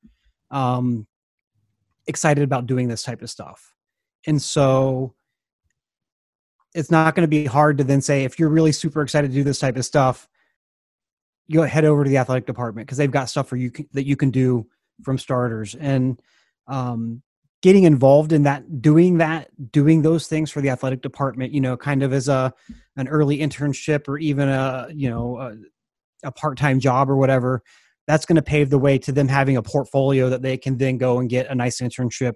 um, 0.51 1.07
excited 2.07 2.43
about 2.43 2.67
doing 2.67 2.87
this 2.87 3.03
type 3.03 3.21
of 3.21 3.29
stuff. 3.29 3.73
And 4.25 4.41
so 4.41 5.15
it's 6.73 6.91
not 6.91 7.15
going 7.15 7.23
to 7.23 7.27
be 7.27 7.45
hard 7.45 7.77
to 7.77 7.83
then 7.83 8.01
say, 8.01 8.23
if 8.23 8.39
you're 8.39 8.49
really 8.49 8.71
super 8.71 9.01
excited 9.01 9.29
to 9.29 9.33
do 9.33 9.43
this 9.43 9.59
type 9.59 9.77
of 9.77 9.85
stuff, 9.85 10.27
you 11.47 11.61
head 11.61 11.85
over 11.85 12.03
to 12.03 12.09
the 12.09 12.17
athletic 12.17 12.45
department 12.45 12.87
because 12.87 12.97
they've 12.97 13.11
got 13.11 13.29
stuff 13.29 13.47
for 13.47 13.57
you 13.57 13.71
that 13.91 14.05
you 14.05 14.15
can 14.15 14.31
do 14.31 14.65
from 15.03 15.17
starters. 15.17 15.75
And 15.75 16.21
um, 16.67 17.21
getting 17.61 17.83
involved 17.83 18.31
in 18.31 18.43
that, 18.43 18.81
doing 18.81 19.17
that, 19.17 19.49
doing 19.71 20.01
those 20.01 20.27
things 20.27 20.51
for 20.51 20.61
the 20.61 20.69
athletic 20.69 21.01
department, 21.01 21.53
you 21.53 21.61
know, 21.61 21.77
kind 21.77 22.03
of 22.03 22.13
as 22.13 22.27
a 22.27 22.53
an 22.95 23.07
early 23.07 23.39
internship 23.39 24.07
or 24.07 24.17
even 24.17 24.49
a 24.49 24.87
you 24.93 25.09
know 25.09 25.37
a, 25.37 26.27
a 26.27 26.31
part 26.31 26.57
time 26.57 26.79
job 26.79 27.09
or 27.09 27.17
whatever, 27.17 27.61
that's 28.07 28.25
going 28.25 28.35
to 28.35 28.41
pave 28.41 28.69
the 28.69 28.79
way 28.79 28.97
to 28.99 29.11
them 29.11 29.27
having 29.27 29.57
a 29.57 29.63
portfolio 29.63 30.29
that 30.29 30.41
they 30.41 30.57
can 30.57 30.77
then 30.77 30.97
go 30.97 31.19
and 31.19 31.29
get 31.29 31.47
a 31.49 31.55
nice 31.55 31.81
internship 31.81 32.33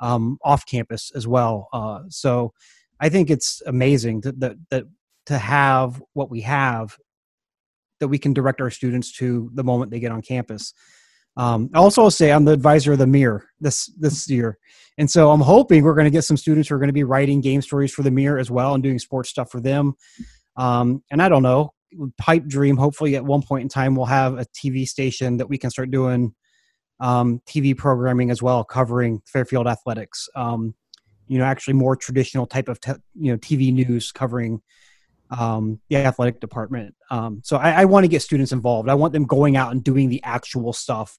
um, 0.00 0.38
off 0.44 0.66
campus 0.66 1.10
as 1.14 1.26
well. 1.26 1.68
Uh, 1.72 2.02
so 2.08 2.52
I 3.00 3.08
think 3.08 3.30
it's 3.30 3.62
amazing 3.66 4.22
that, 4.22 4.40
that 4.40 4.56
that 4.70 4.84
to 5.26 5.38
have 5.38 6.02
what 6.12 6.30
we 6.30 6.40
have 6.42 6.96
that 8.00 8.08
we 8.08 8.18
can 8.18 8.32
direct 8.32 8.60
our 8.60 8.70
students 8.70 9.12
to 9.12 9.50
the 9.54 9.64
moment 9.64 9.90
they 9.90 10.00
get 10.00 10.12
on 10.12 10.22
campus. 10.22 10.72
Um, 11.36 11.70
I 11.74 11.78
also 11.78 12.08
say 12.08 12.32
I'm 12.32 12.44
the 12.44 12.52
advisor 12.52 12.92
of 12.92 12.98
the 12.98 13.06
Mirror 13.06 13.44
this 13.60 13.86
this 13.98 14.28
year, 14.30 14.58
and 14.96 15.10
so 15.10 15.30
I'm 15.30 15.40
hoping 15.40 15.84
we're 15.84 15.94
going 15.94 16.06
to 16.06 16.10
get 16.10 16.24
some 16.24 16.36
students 16.36 16.68
who 16.68 16.74
are 16.74 16.78
going 16.78 16.88
to 16.88 16.94
be 16.94 17.04
writing 17.04 17.40
game 17.40 17.60
stories 17.60 17.92
for 17.92 18.02
the 18.02 18.10
Mirror 18.10 18.38
as 18.38 18.50
well 18.50 18.74
and 18.74 18.82
doing 18.82 18.98
sports 18.98 19.28
stuff 19.28 19.50
for 19.50 19.60
them. 19.60 19.94
Um, 20.56 21.02
and 21.10 21.20
I 21.20 21.28
don't 21.28 21.42
know, 21.42 21.74
pipe 22.18 22.46
dream. 22.46 22.78
Hopefully, 22.78 23.16
at 23.16 23.24
one 23.24 23.42
point 23.42 23.62
in 23.62 23.68
time, 23.68 23.94
we'll 23.94 24.06
have 24.06 24.38
a 24.38 24.46
TV 24.46 24.86
station 24.86 25.36
that 25.36 25.48
we 25.48 25.58
can 25.58 25.70
start 25.70 25.90
doing 25.90 26.34
um, 27.00 27.40
TV 27.46 27.76
programming 27.76 28.30
as 28.30 28.42
well, 28.42 28.64
covering 28.64 29.20
Fairfield 29.26 29.66
athletics. 29.66 30.28
Um, 30.34 30.74
you 31.26 31.38
know, 31.38 31.44
actually 31.44 31.74
more 31.74 31.96
traditional 31.96 32.46
type 32.46 32.68
of 32.68 32.80
te- 32.80 32.92
you 33.14 33.32
know 33.32 33.38
TV 33.38 33.72
news 33.72 34.12
covering 34.12 34.62
um, 35.30 35.80
the 35.88 35.96
athletic 35.96 36.40
department. 36.40 36.94
Um, 37.10 37.40
so 37.44 37.56
I, 37.56 37.82
I 37.82 37.84
want 37.86 38.04
to 38.04 38.08
get 38.08 38.22
students 38.22 38.52
involved. 38.52 38.88
I 38.88 38.94
want 38.94 39.12
them 39.12 39.24
going 39.24 39.56
out 39.56 39.72
and 39.72 39.82
doing 39.82 40.08
the 40.08 40.22
actual 40.22 40.72
stuff 40.72 41.18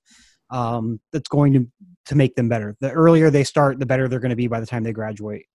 um, 0.49 0.99
that's 1.11 1.27
going 1.27 1.53
to 1.53 1.67
to 2.05 2.15
make 2.15 2.35
them 2.35 2.47
better. 2.47 2.75
The 2.79 2.91
earlier 2.91 3.29
they 3.29 3.43
start, 3.43 3.79
the 3.79 3.85
better 3.85 4.07
they're 4.07 4.19
going 4.19 4.29
to 4.29 4.35
be 4.35 4.47
by 4.47 4.59
the 4.59 4.65
time 4.65 4.83
they 4.83 4.93
graduate. 4.93 5.45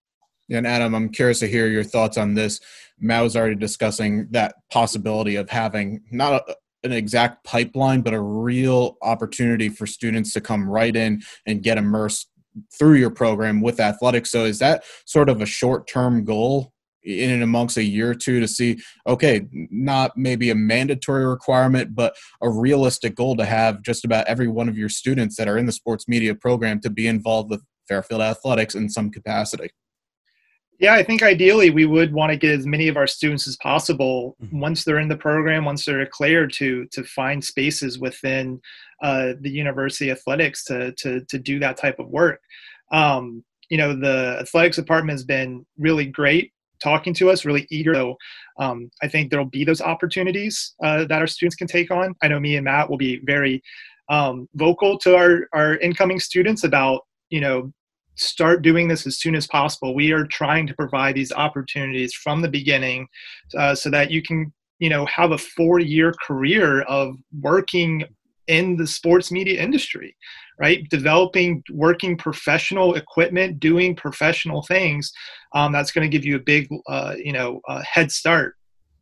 And 0.51 0.67
Adam, 0.67 0.93
I'm 0.93 1.09
curious 1.09 1.39
to 1.39 1.47
hear 1.47 1.67
your 1.67 1.83
thoughts 1.83 2.17
on 2.17 2.35
this. 2.35 2.59
Matt 2.99 3.23
was 3.23 3.35
already 3.35 3.55
discussing 3.55 4.27
that 4.31 4.55
possibility 4.71 5.35
of 5.35 5.49
having 5.49 6.01
not 6.11 6.33
a, 6.33 6.55
an 6.83 6.91
exact 6.91 7.43
pipeline, 7.43 8.01
but 8.01 8.13
a 8.13 8.21
real 8.21 8.97
opportunity 9.01 9.69
for 9.69 9.87
students 9.87 10.33
to 10.33 10.41
come 10.41 10.69
right 10.69 10.95
in 10.95 11.21
and 11.45 11.63
get 11.63 11.77
immersed 11.77 12.29
through 12.77 12.95
your 12.95 13.09
program 13.09 13.61
with 13.61 13.79
athletics. 13.79 14.31
So, 14.31 14.45
is 14.45 14.59
that 14.59 14.83
sort 15.05 15.29
of 15.29 15.41
a 15.41 15.45
short 15.45 15.87
term 15.87 16.23
goal 16.23 16.73
in 17.03 17.29
and 17.29 17.43
amongst 17.43 17.77
a 17.77 17.83
year 17.83 18.11
or 18.11 18.15
two 18.15 18.39
to 18.39 18.47
see, 18.47 18.79
okay, 19.07 19.45
not 19.51 20.17
maybe 20.17 20.49
a 20.49 20.55
mandatory 20.55 21.25
requirement, 21.25 21.95
but 21.95 22.15
a 22.41 22.49
realistic 22.49 23.15
goal 23.15 23.35
to 23.35 23.45
have 23.45 23.81
just 23.81 24.05
about 24.05 24.25
every 24.27 24.47
one 24.47 24.69
of 24.69 24.77
your 24.77 24.89
students 24.89 25.35
that 25.35 25.47
are 25.47 25.57
in 25.57 25.65
the 25.65 25.71
sports 25.71 26.07
media 26.07 26.33
program 26.33 26.79
to 26.79 26.89
be 26.89 27.07
involved 27.07 27.49
with 27.49 27.61
Fairfield 27.87 28.21
athletics 28.21 28.75
in 28.75 28.89
some 28.89 29.09
capacity? 29.09 29.69
Yeah, 30.79 30.95
I 30.95 31.03
think 31.03 31.21
ideally 31.21 31.69
we 31.69 31.85
would 31.85 32.11
want 32.13 32.31
to 32.31 32.37
get 32.37 32.57
as 32.57 32.65
many 32.65 32.87
of 32.87 32.97
our 32.97 33.07
students 33.07 33.47
as 33.47 33.55
possible 33.57 34.35
mm-hmm. 34.41 34.59
once 34.59 34.83
they're 34.83 34.99
in 34.99 35.07
the 35.07 35.15
program, 35.15 35.65
once 35.65 35.85
they're 35.85 36.05
cleared 36.05 36.51
to 36.53 36.85
to 36.87 37.03
find 37.03 37.43
spaces 37.43 37.99
within 37.99 38.59
uh, 39.03 39.33
the 39.41 39.49
university 39.49 40.09
athletics 40.09 40.63
to 40.65 40.93
to 40.93 41.21
to 41.29 41.37
do 41.37 41.59
that 41.59 41.77
type 41.77 41.99
of 41.99 42.07
work. 42.07 42.39
Um, 42.91 43.43
you 43.69 43.77
know, 43.77 43.95
the 43.95 44.37
athletics 44.39 44.77
department 44.77 45.17
has 45.17 45.25
been 45.25 45.65
really 45.77 46.05
great 46.05 46.51
talking 46.81 47.13
to 47.15 47.29
us, 47.29 47.45
really 47.45 47.67
eager. 47.69 47.93
So 47.93 48.17
um, 48.59 48.89
I 49.01 49.07
think 49.07 49.29
there'll 49.29 49.45
be 49.45 49.63
those 49.63 49.81
opportunities 49.81 50.75
uh, 50.83 51.05
that 51.05 51.21
our 51.21 51.27
students 51.27 51.55
can 51.55 51.67
take 51.67 51.91
on. 51.91 52.15
I 52.21 52.27
know 52.27 52.39
me 52.39 52.55
and 52.55 52.65
Matt 52.65 52.89
will 52.89 52.97
be 52.97 53.21
very 53.23 53.61
um, 54.09 54.49
vocal 54.55 54.97
to 54.99 55.15
our 55.15 55.47
our 55.53 55.77
incoming 55.77 56.19
students 56.19 56.63
about 56.63 57.01
you 57.29 57.41
know 57.41 57.71
start 58.15 58.61
doing 58.61 58.87
this 58.87 59.07
as 59.07 59.19
soon 59.19 59.35
as 59.35 59.47
possible. 59.47 59.95
We 59.95 60.11
are 60.11 60.25
trying 60.27 60.67
to 60.67 60.73
provide 60.75 61.15
these 61.15 61.31
opportunities 61.31 62.13
from 62.13 62.41
the 62.41 62.49
beginning 62.49 63.07
uh, 63.57 63.75
so 63.75 63.89
that 63.89 64.11
you 64.11 64.21
can, 64.21 64.53
you 64.79 64.89
know, 64.89 65.05
have 65.07 65.31
a 65.31 65.37
four 65.37 65.79
year 65.79 66.13
career 66.25 66.81
of 66.83 67.15
working 67.41 68.03
in 68.47 68.75
the 68.75 68.87
sports 68.87 69.31
media 69.31 69.61
industry, 69.61 70.15
right? 70.59 70.87
Developing, 70.89 71.63
working 71.71 72.17
professional 72.17 72.95
equipment, 72.95 73.59
doing 73.59 73.95
professional 73.95 74.61
things. 74.63 75.11
Um, 75.53 75.71
that's 75.71 75.91
going 75.91 76.09
to 76.09 76.15
give 76.15 76.25
you 76.25 76.35
a 76.35 76.39
big, 76.39 76.67
uh, 76.87 77.15
you 77.17 77.33
know, 77.33 77.61
uh, 77.67 77.81
head 77.83 78.11
start. 78.11 78.55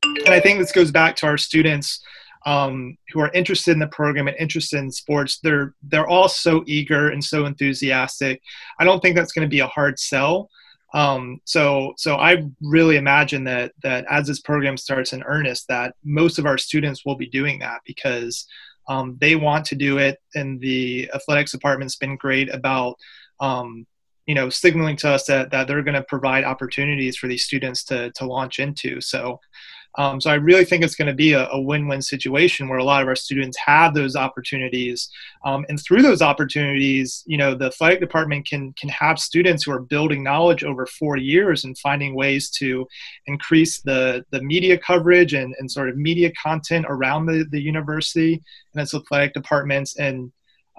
And 0.04 0.30
I 0.30 0.40
think 0.40 0.60
this 0.60 0.72
goes 0.72 0.92
back 0.92 1.16
to 1.18 1.28
our 1.28 1.38
students 1.38 2.04
um, 2.46 2.98
who 3.12 3.20
are 3.20 3.32
interested 3.34 3.72
in 3.72 3.80
the 3.80 3.88
program 3.88 4.28
and 4.28 4.38
interested 4.38 4.80
in 4.80 4.92
sports, 4.92 5.40
they're 5.44 5.76
they're 5.84 6.08
all 6.08 6.28
so 6.28 6.64
eager 6.66 7.10
and 7.10 7.24
so 7.24 7.46
enthusiastic. 7.46 8.42
I 8.80 8.84
don't 8.84 9.00
think 9.00 9.16
that's 9.16 9.32
going 9.32 9.48
to 9.48 9.50
be 9.52 9.60
a 9.60 9.68
hard 9.68 10.00
sell. 10.00 10.50
Um, 10.94 11.40
so 11.46 11.94
so 11.98 12.16
I 12.16 12.44
really 12.62 12.98
imagine 12.98 13.44
that 13.46 13.74
that 13.84 14.06
as 14.10 14.28
this 14.28 14.42
program 14.42 14.78
starts 14.78 15.14
in 15.14 15.24
earnest, 15.24 15.68
that 15.68 15.96
most 16.04 16.40
of 16.40 16.46
our 16.46 16.58
students 16.58 17.06
will 17.06 17.16
be 17.16 17.28
doing 17.30 17.60
that 17.60 17.82
because 17.86 18.46
um, 18.88 19.18
they 19.20 19.36
want 19.36 19.66
to 19.66 19.76
do 19.76 19.98
it, 19.98 20.20
and 20.36 20.60
the 20.60 21.10
athletics 21.14 21.52
department's 21.52 21.96
been 21.96 22.18
great 22.18 22.54
about. 22.54 22.96
Um, 23.40 23.88
you 24.28 24.36
know, 24.36 24.50
signaling 24.50 24.96
to 24.98 25.10
us 25.10 25.26
that, 25.26 25.50
that 25.50 25.68
they're 25.68 25.82
going 25.82 25.96
to 25.96 26.04
provide 26.04 26.44
opportunities 26.44 27.18
for 27.18 27.28
these 27.28 27.44
students 27.44 27.84
to, 27.86 28.12
to 28.12 28.26
launch 28.26 28.60
into. 28.60 29.02
So, 29.02 29.40
um, 29.98 30.22
so 30.22 30.30
I 30.30 30.36
really 30.36 30.64
think 30.64 30.84
it's 30.84 30.96
going 30.96 31.10
to 31.10 31.14
be 31.14 31.34
a, 31.34 31.50
a, 31.50 31.60
win-win 31.60 32.02
situation 32.02 32.70
where 32.70 32.80
a 32.80 32.84
lot 32.84 33.02
of 33.02 33.10
our 33.10 33.16
students 33.16 33.58
have 33.58 33.94
those 33.94 34.16
opportunities, 34.16 35.10
um, 35.46 35.66
and 35.68 35.80
through 35.82 36.02
those 36.02 36.22
opportunities, 36.22 37.24
you 37.26 37.38
know, 37.38 37.56
the 37.56 37.66
athletic 37.66 38.00
department 38.00 38.48
can 38.48 38.74
can 38.74 38.90
have 38.90 39.20
students 39.20 39.64
who 39.64 39.72
are 39.72 39.82
building 39.82 40.24
knowledge 40.24 40.64
over 40.64 40.86
four 40.86 41.18
years 41.18 41.66
and 41.66 41.78
finding 41.78 42.16
ways 42.16 42.50
to 42.52 42.88
increase 43.28 43.82
the 43.82 44.24
the 44.32 44.42
media 44.42 44.78
coverage 44.78 45.34
and, 45.34 45.54
and 45.60 45.70
sort 45.70 45.90
of 45.90 45.98
media 45.98 46.32
content 46.42 46.86
around 46.88 47.26
the, 47.26 47.46
the 47.52 47.62
university 47.62 48.42
and 48.74 48.82
its 48.82 48.94
athletic 48.94 49.34
departments 49.34 49.98
and 49.98 50.32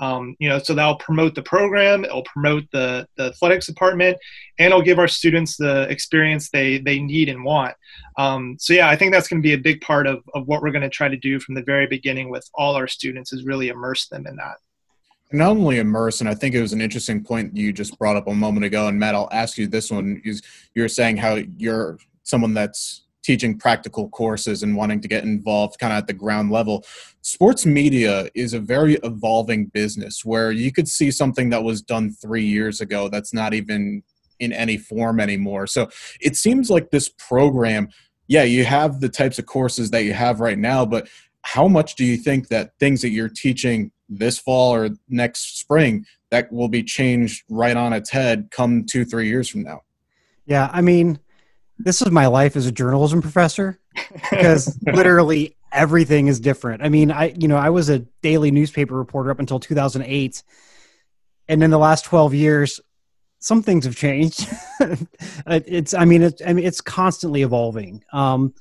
um, 0.02 0.34
you 0.40 0.48
know, 0.48 0.58
so 0.58 0.74
that'll 0.74 0.96
promote 0.96 1.36
the 1.36 1.42
program, 1.42 2.04
it'll 2.04 2.24
promote 2.24 2.64
the, 2.72 3.06
the 3.16 3.26
athletics 3.26 3.66
department, 3.66 4.18
and 4.58 4.66
it'll 4.66 4.82
give 4.82 4.98
our 4.98 5.06
students 5.06 5.56
the 5.56 5.82
experience 5.88 6.50
they, 6.50 6.78
they 6.78 6.98
need 6.98 7.28
and 7.28 7.44
want. 7.44 7.74
Um, 8.18 8.56
so 8.58 8.72
yeah, 8.72 8.88
I 8.88 8.96
think 8.96 9.12
that's 9.12 9.28
going 9.28 9.40
to 9.40 9.46
be 9.46 9.54
a 9.54 9.58
big 9.58 9.80
part 9.80 10.08
of, 10.08 10.24
of 10.34 10.48
what 10.48 10.60
we're 10.60 10.72
going 10.72 10.82
to 10.82 10.90
try 10.90 11.06
to 11.06 11.16
do 11.16 11.38
from 11.38 11.54
the 11.54 11.62
very 11.62 11.86
beginning 11.86 12.30
with 12.30 12.44
all 12.54 12.74
our 12.74 12.88
students 12.88 13.32
is 13.32 13.44
really 13.44 13.68
immerse 13.68 14.08
them 14.08 14.26
in 14.26 14.34
that. 14.36 14.56
Not 15.30 15.50
only 15.50 15.78
immerse, 15.78 16.20
and 16.20 16.28
I 16.28 16.34
think 16.34 16.56
it 16.56 16.60
was 16.60 16.72
an 16.72 16.80
interesting 16.80 17.22
point 17.22 17.56
you 17.56 17.72
just 17.72 17.96
brought 17.96 18.16
up 18.16 18.26
a 18.26 18.34
moment 18.34 18.66
ago. 18.66 18.88
And 18.88 18.98
Matt, 18.98 19.14
I'll 19.14 19.30
ask 19.32 19.56
you 19.56 19.66
this 19.66 19.90
one: 19.90 20.20
is 20.26 20.42
you're 20.74 20.88
saying 20.88 21.16
how 21.16 21.36
you're 21.56 21.96
someone 22.22 22.52
that's 22.52 23.01
teaching 23.22 23.56
practical 23.58 24.08
courses 24.08 24.62
and 24.62 24.76
wanting 24.76 25.00
to 25.00 25.08
get 25.08 25.24
involved 25.24 25.78
kind 25.78 25.92
of 25.92 25.98
at 25.98 26.06
the 26.06 26.12
ground 26.12 26.50
level. 26.50 26.84
Sports 27.22 27.64
media 27.64 28.28
is 28.34 28.54
a 28.54 28.60
very 28.60 28.94
evolving 29.04 29.66
business 29.66 30.24
where 30.24 30.52
you 30.52 30.72
could 30.72 30.88
see 30.88 31.10
something 31.10 31.50
that 31.50 31.62
was 31.62 31.82
done 31.82 32.10
three 32.10 32.44
years 32.44 32.80
ago 32.80 33.08
that's 33.08 33.32
not 33.32 33.54
even 33.54 34.02
in 34.40 34.52
any 34.52 34.76
form 34.76 35.20
anymore. 35.20 35.66
So 35.66 35.88
it 36.20 36.36
seems 36.36 36.68
like 36.68 36.90
this 36.90 37.08
program, 37.08 37.88
yeah, 38.26 38.42
you 38.42 38.64
have 38.64 39.00
the 39.00 39.08
types 39.08 39.38
of 39.38 39.46
courses 39.46 39.90
that 39.90 40.04
you 40.04 40.12
have 40.12 40.40
right 40.40 40.58
now, 40.58 40.84
but 40.84 41.08
how 41.42 41.68
much 41.68 41.96
do 41.96 42.04
you 42.04 42.16
think 42.16 42.48
that 42.48 42.72
things 42.78 43.02
that 43.02 43.10
you're 43.10 43.28
teaching 43.28 43.92
this 44.08 44.38
fall 44.38 44.74
or 44.74 44.90
next 45.08 45.58
spring 45.58 46.04
that 46.30 46.52
will 46.52 46.68
be 46.68 46.82
changed 46.82 47.44
right 47.48 47.76
on 47.76 47.92
its 47.92 48.10
head 48.10 48.48
come 48.50 48.84
two, 48.84 49.04
three 49.04 49.28
years 49.28 49.48
from 49.48 49.62
now? 49.62 49.82
Yeah, 50.44 50.70
I 50.72 50.80
mean, 50.80 51.18
this 51.84 52.02
is 52.02 52.10
my 52.10 52.26
life 52.26 52.56
as 52.56 52.66
a 52.66 52.72
journalism 52.72 53.22
professor 53.22 53.78
because 54.30 54.78
literally 54.86 55.56
everything 55.72 56.28
is 56.28 56.40
different. 56.40 56.82
I 56.82 56.88
mean, 56.88 57.10
I 57.10 57.34
you 57.38 57.48
know, 57.48 57.56
I 57.56 57.70
was 57.70 57.88
a 57.88 58.00
daily 58.22 58.50
newspaper 58.50 58.94
reporter 58.94 59.30
up 59.30 59.40
until 59.40 59.60
2008 59.60 60.42
and 61.48 61.62
in 61.62 61.70
the 61.70 61.78
last 61.78 62.04
12 62.04 62.34
years 62.34 62.80
some 63.38 63.60
things 63.62 63.84
have 63.84 63.96
changed. 63.96 64.46
it's 65.46 65.94
I 65.94 66.04
mean 66.04 66.22
it's 66.22 66.40
I 66.46 66.52
mean 66.52 66.64
it's 66.64 66.80
constantly 66.80 67.42
evolving. 67.42 68.04
Um 68.12 68.54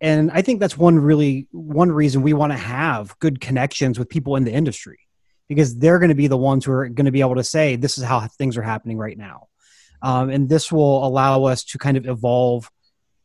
and 0.00 0.30
I 0.30 0.42
think 0.42 0.60
that's 0.60 0.78
one 0.78 0.98
really 0.98 1.48
one 1.50 1.90
reason 1.90 2.22
we 2.22 2.32
want 2.32 2.52
to 2.52 2.58
have 2.58 3.18
good 3.18 3.40
connections 3.40 3.98
with 3.98 4.08
people 4.08 4.36
in 4.36 4.44
the 4.44 4.52
industry 4.52 5.00
because 5.48 5.76
they're 5.76 5.98
going 5.98 6.10
to 6.10 6.14
be 6.14 6.28
the 6.28 6.36
ones 6.36 6.64
who 6.64 6.72
are 6.72 6.88
going 6.88 7.06
to 7.06 7.12
be 7.12 7.20
able 7.20 7.34
to 7.34 7.44
say 7.44 7.74
this 7.74 7.98
is 7.98 8.04
how 8.04 8.20
things 8.20 8.56
are 8.56 8.62
happening 8.62 8.98
right 8.98 9.18
now 9.18 9.48
um, 10.02 10.30
and 10.30 10.48
this 10.48 10.70
will 10.70 11.06
allow 11.06 11.44
us 11.44 11.64
to 11.64 11.78
kind 11.78 11.96
of 11.96 12.06
evolve 12.06 12.70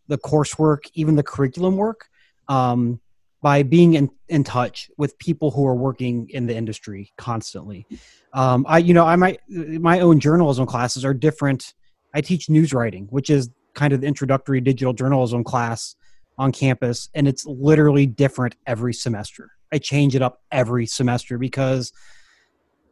the 0.07 0.17
coursework, 0.17 0.89
even 0.93 1.15
the 1.15 1.23
curriculum 1.23 1.77
work, 1.77 2.07
um, 2.47 2.99
by 3.41 3.61
being 3.61 3.93
in, 3.93 4.09
in 4.29 4.43
touch 4.43 4.89
with 4.97 5.17
people 5.19 5.51
who 5.51 5.67
are 5.67 5.75
working 5.75 6.29
in 6.29 6.47
the 6.47 6.55
industry 6.55 7.11
constantly. 7.17 7.85
Um, 8.33 8.65
I, 8.67 8.77
you 8.79 8.93
know, 8.93 9.05
I 9.05 9.15
might 9.15 9.39
my 9.49 9.99
own 9.99 10.19
journalism 10.19 10.65
classes 10.65 11.03
are 11.05 11.13
different. 11.13 11.73
I 12.13 12.21
teach 12.21 12.49
news 12.49 12.73
writing, 12.73 13.07
which 13.09 13.29
is 13.29 13.49
kind 13.73 13.93
of 13.93 14.01
the 14.01 14.07
introductory 14.07 14.61
digital 14.61 14.93
journalism 14.93 15.43
class 15.43 15.95
on 16.37 16.51
campus, 16.51 17.09
and 17.13 17.27
it's 17.27 17.45
literally 17.45 18.05
different 18.05 18.55
every 18.65 18.93
semester. 18.93 19.51
I 19.71 19.77
change 19.77 20.15
it 20.15 20.21
up 20.21 20.41
every 20.51 20.85
semester 20.85 21.37
because 21.37 21.91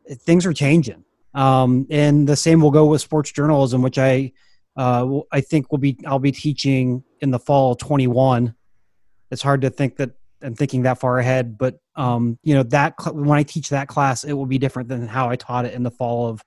things 0.10 0.46
are 0.46 0.54
changing. 0.54 1.06
Um, 1.34 1.88
and 1.90 2.28
the 2.28 2.36
same 2.36 2.62
will 2.62 2.72
go 2.72 2.86
with 2.86 3.02
sports 3.02 3.32
journalism, 3.32 3.82
which 3.82 3.98
I 3.98 4.34
uh, 4.76 5.20
I 5.32 5.42
think 5.42 5.72
will 5.72 5.80
be 5.80 5.98
I'll 6.06 6.20
be 6.20 6.32
teaching 6.32 7.04
in 7.20 7.32
the 7.32 7.40
fall 7.40 7.76
21. 7.76 8.56
It's 9.30 9.42
hard 9.42 9.62
to 9.62 9.70
think 9.70 9.98
that 9.98 10.12
I'm 10.42 10.56
thinking 10.56 10.84
that 10.84 11.00
far 11.00 11.20
ahead, 11.20 11.58
but 11.58 11.80
um, 11.96 12.38
you 12.44 12.56
know 12.56 12.64
that 12.64 12.96
cl- 13.00 13.16
when 13.16 13.38
I 13.38 13.44
teach 13.44 13.70
that 13.70 13.88
class, 13.88 14.24
it 14.24 14.34
will 14.34 14.46
be 14.46 14.58
different 14.58 14.90
than 14.90 15.08
how 15.08 15.30
I 15.30 15.36
taught 15.36 15.66
it 15.66 15.74
in 15.74 15.84
the 15.84 15.92
fall 15.92 16.28
of 16.28 16.44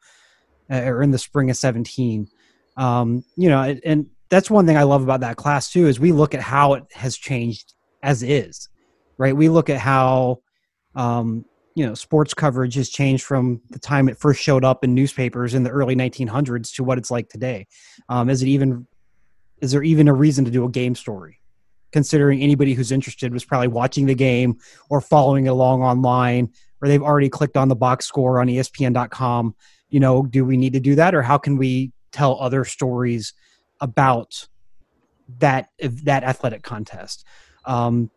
uh, 0.70 0.82
or 0.84 1.02
in 1.02 1.10
the 1.10 1.18
spring 1.18 1.50
of 1.50 1.56
17. 1.56 2.28
Um, 2.76 3.24
you 3.36 3.48
know, 3.48 3.76
and 3.84 4.06
that's 4.30 4.50
one 4.50 4.66
thing 4.66 4.76
I 4.76 4.82
love 4.82 5.02
about 5.02 5.20
that 5.20 5.36
class 5.36 5.70
too 5.70 5.86
is 5.86 6.00
we 6.00 6.12
look 6.12 6.34
at 6.34 6.40
how 6.40 6.74
it 6.74 6.84
has 6.92 7.16
changed 7.16 7.74
as 8.02 8.22
is, 8.22 8.68
right? 9.16 9.36
We 9.36 9.48
look 9.48 9.70
at 9.70 9.78
how 9.78 10.40
um, 10.94 11.44
you 11.74 11.84
know 11.84 11.94
sports 11.94 12.34
coverage 12.34 12.74
has 12.74 12.88
changed 12.88 13.24
from 13.24 13.60
the 13.70 13.78
time 13.78 14.08
it 14.08 14.18
first 14.18 14.40
showed 14.40 14.64
up 14.64 14.84
in 14.84 14.94
newspapers 14.94 15.54
in 15.54 15.64
the 15.64 15.70
early 15.70 15.96
1900s 15.96 16.74
to 16.74 16.84
what 16.84 16.98
it's 16.98 17.10
like 17.10 17.28
today. 17.28 17.66
Um, 18.08 18.30
is 18.30 18.42
it 18.42 18.48
even 18.48 18.86
is 19.60 19.72
there 19.72 19.82
even 19.82 20.08
a 20.08 20.14
reason 20.14 20.44
to 20.44 20.50
do 20.50 20.64
a 20.64 20.70
game 20.70 20.94
story? 20.94 21.40
Considering 21.92 22.40
anybody 22.42 22.74
who's 22.74 22.92
interested 22.92 23.32
was 23.32 23.44
probably 23.44 23.68
watching 23.68 24.06
the 24.06 24.14
game 24.14 24.58
or 24.90 25.00
following 25.00 25.46
along 25.48 25.82
online, 25.82 26.52
or 26.80 26.88
they've 26.88 27.02
already 27.02 27.28
clicked 27.28 27.56
on 27.56 27.68
the 27.68 27.76
box 27.76 28.04
score 28.06 28.40
on 28.40 28.48
ESPN.com. 28.48 29.54
You 29.90 30.00
know, 30.00 30.24
do 30.24 30.44
we 30.44 30.56
need 30.56 30.72
to 30.72 30.80
do 30.80 30.94
that, 30.96 31.14
or 31.14 31.22
how 31.22 31.38
can 31.38 31.56
we 31.56 31.92
tell 32.12 32.38
other 32.40 32.64
stories 32.64 33.32
about 33.80 34.46
that 35.38 35.70
that 35.80 36.24
athletic 36.24 36.62
contest? 36.62 37.24
Um, 37.64 38.10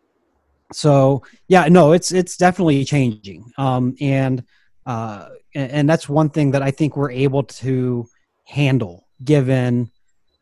so 0.72 1.22
yeah 1.48 1.66
no 1.68 1.92
it's 1.92 2.12
it's 2.12 2.36
definitely 2.36 2.84
changing. 2.84 3.50
Um, 3.56 3.94
and 4.00 4.44
uh, 4.86 5.28
and 5.54 5.88
that's 5.88 6.08
one 6.08 6.30
thing 6.30 6.50
that 6.52 6.62
i 6.62 6.70
think 6.70 6.96
we're 6.96 7.10
able 7.10 7.42
to 7.42 8.06
handle 8.44 9.06
given 9.24 9.90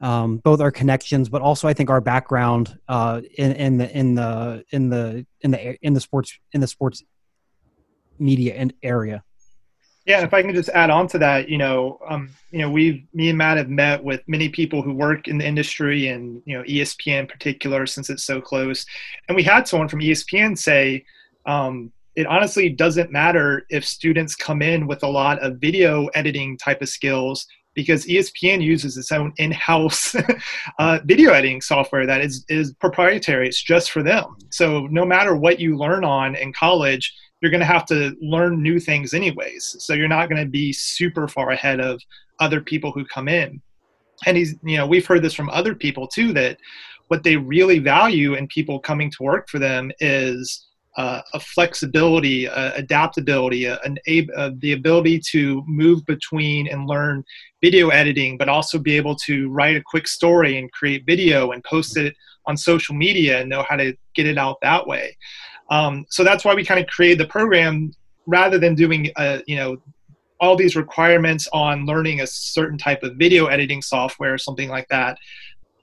um, 0.01 0.39
both 0.39 0.61
our 0.61 0.71
connections 0.71 1.29
but 1.29 1.43
also 1.43 1.69
i 1.69 1.73
think 1.73 1.91
our 1.91 2.01
background 2.01 2.79
uh, 2.89 3.21
in, 3.39 3.53
in 3.53 3.77
the 3.79 3.97
in 3.97 4.15
the 4.15 4.65
in 4.71 4.91
the 4.91 5.27
in 5.41 5.51
the 5.51 5.87
in 5.87 5.95
the 5.95 6.01
sports 6.01 6.39
in 6.53 6.61
the 6.61 6.67
sports 6.67 7.03
media 8.19 8.55
and 8.55 8.73
area 8.83 9.23
yeah, 10.07 10.23
if 10.23 10.33
I 10.33 10.40
can 10.40 10.55
just 10.55 10.69
add 10.69 10.88
on 10.88 11.09
to 11.09 11.19
that, 11.19 11.49
you 11.49 11.59
know, 11.59 11.99
um, 12.09 12.31
you 12.53 12.61
know, 12.61 12.71
we, 12.71 13.07
me 13.12 13.29
and 13.29 13.37
Matt 13.37 13.57
have 13.57 13.69
met 13.69 14.03
with 14.03 14.23
many 14.29 14.49
people 14.49 14.81
who 14.81 14.95
work 14.95 15.27
in 15.27 15.37
the 15.37 15.47
industry, 15.47 16.09
and 16.09 16.40
you 16.47 16.57
know, 16.57 16.62
ESPN 16.62 17.21
in 17.21 17.27
particular, 17.27 17.87
since 17.87 18.09
it's 18.09 18.25
so 18.25 18.40
close. 18.40 18.87
And 19.29 19.35
we 19.35 19.42
had 19.42 19.66
someone 19.66 19.88
from 19.88 19.99
ESPN 19.99 20.57
say, 20.57 21.05
um, 21.45 21.92
it 22.14 22.27
honestly 22.27 22.69
doesn't 22.69 23.11
matter 23.11 23.66
if 23.69 23.85
students 23.85 24.37
come 24.37 24.62
in 24.62 24.87
with 24.87 25.03
a 25.03 25.09
lot 25.09 25.40
of 25.40 25.59
video 25.59 26.07
editing 26.14 26.57
type 26.57 26.81
of 26.83 26.88
skills 26.88 27.47
because 27.75 28.07
ESPN 28.07 28.62
uses 28.62 28.97
its 28.97 29.12
own 29.12 29.35
in-house 29.37 30.16
uh, 30.79 31.01
video 31.05 31.33
editing 31.33 31.61
software 31.61 32.07
that 32.07 32.23
is 32.23 32.45
is 32.49 32.73
proprietary. 32.75 33.49
It's 33.49 33.62
just 33.62 33.90
for 33.90 34.03
them. 34.03 34.37
So 34.51 34.87
no 34.87 35.05
matter 35.05 35.37
what 35.37 35.61
you 35.61 35.77
learn 35.77 36.05
on 36.05 36.37
in 36.37 36.53
college 36.53 37.12
you're 37.40 37.51
going 37.51 37.61
to 37.61 37.66
have 37.66 37.87
to 37.87 38.16
learn 38.20 38.62
new 38.62 38.81
things 38.81 39.14
anyways. 39.14 39.77
So 39.79 39.94
you're 39.94 40.09
not 40.09 40.29
going 40.29 40.42
to 40.42 40.51
be 40.51 40.72
super 40.72 41.29
far 41.29 41.51
ahead 41.51 41.81
of 41.81 42.01
other 42.40 42.61
people 42.61 42.92
who 42.92 43.05
come 43.05 43.29
in. 43.29 43.61
And 44.25 44.37
he's, 44.37 44.55
you 44.62 44.79
know, 44.79 44.87
we've 44.87 45.07
heard 45.07 45.22
this 45.22 45.35
from 45.35 45.51
other 45.51 45.75
people 45.75 46.07
too 46.07 46.33
that 46.33 46.59
what 47.09 47.22
they 47.22 47.37
really 47.37 47.79
value 47.79 48.35
in 48.35 48.49
people 48.49 48.81
coming 48.81 49.11
to 49.11 49.22
work 49.22 49.49
for 49.49 49.59
them 49.59 49.92
is 50.01 50.66
uh, 50.96 51.20
a 51.35 51.40
flexibility, 51.40 52.48
uh, 52.48 52.72
adaptability, 52.74 53.66
uh, 53.66 53.76
an 53.85 53.98
uh, 54.37 54.50
the 54.59 54.72
ability 54.72 55.20
to 55.32 55.62
move 55.66 56.04
between 56.06 56.68
and 56.68 56.87
learn 56.87 57.22
video 57.62 57.88
editing, 57.90 58.38
but 58.38 58.48
also 58.48 58.78
be 58.78 58.96
able 58.96 59.14
to 59.14 59.48
write 59.50 59.76
a 59.76 59.82
quick 59.85 60.09
story 60.09 60.59
and 60.59 60.72
create 60.72 61.04
video 61.04 61.52
and 61.52 61.62
post 61.64 61.96
it 61.96 62.14
on 62.46 62.56
social 62.56 62.94
media 62.94 63.40
and 63.40 63.48
know 63.50 63.64
how 63.68 63.76
to 63.76 63.94
get 64.14 64.26
it 64.26 64.38
out 64.38 64.56
that 64.62 64.87
way. 64.87 65.16
Um, 65.70 66.06
so 66.09 66.24
that's 66.24 66.44
why 66.44 66.54
we 66.54 66.64
kind 66.64 66.80
of 66.80 66.87
created 66.87 67.18
the 67.18 67.26
program 67.26 67.92
rather 68.26 68.59
than 68.59 68.74
doing, 68.74 69.11
uh, 69.16 69.40
you 69.46 69.56
know, 69.56 69.76
all 70.40 70.56
these 70.56 70.76
requirements 70.76 71.48
on 71.52 71.87
learning 71.87 72.20
a 72.20 72.26
certain 72.26 72.78
type 72.78 73.02
of 73.02 73.16
video 73.16 73.46
editing 73.46 73.82
software 73.82 74.35
or 74.35 74.38
something 74.38 74.68
like 74.68 74.87
that. 74.88 75.18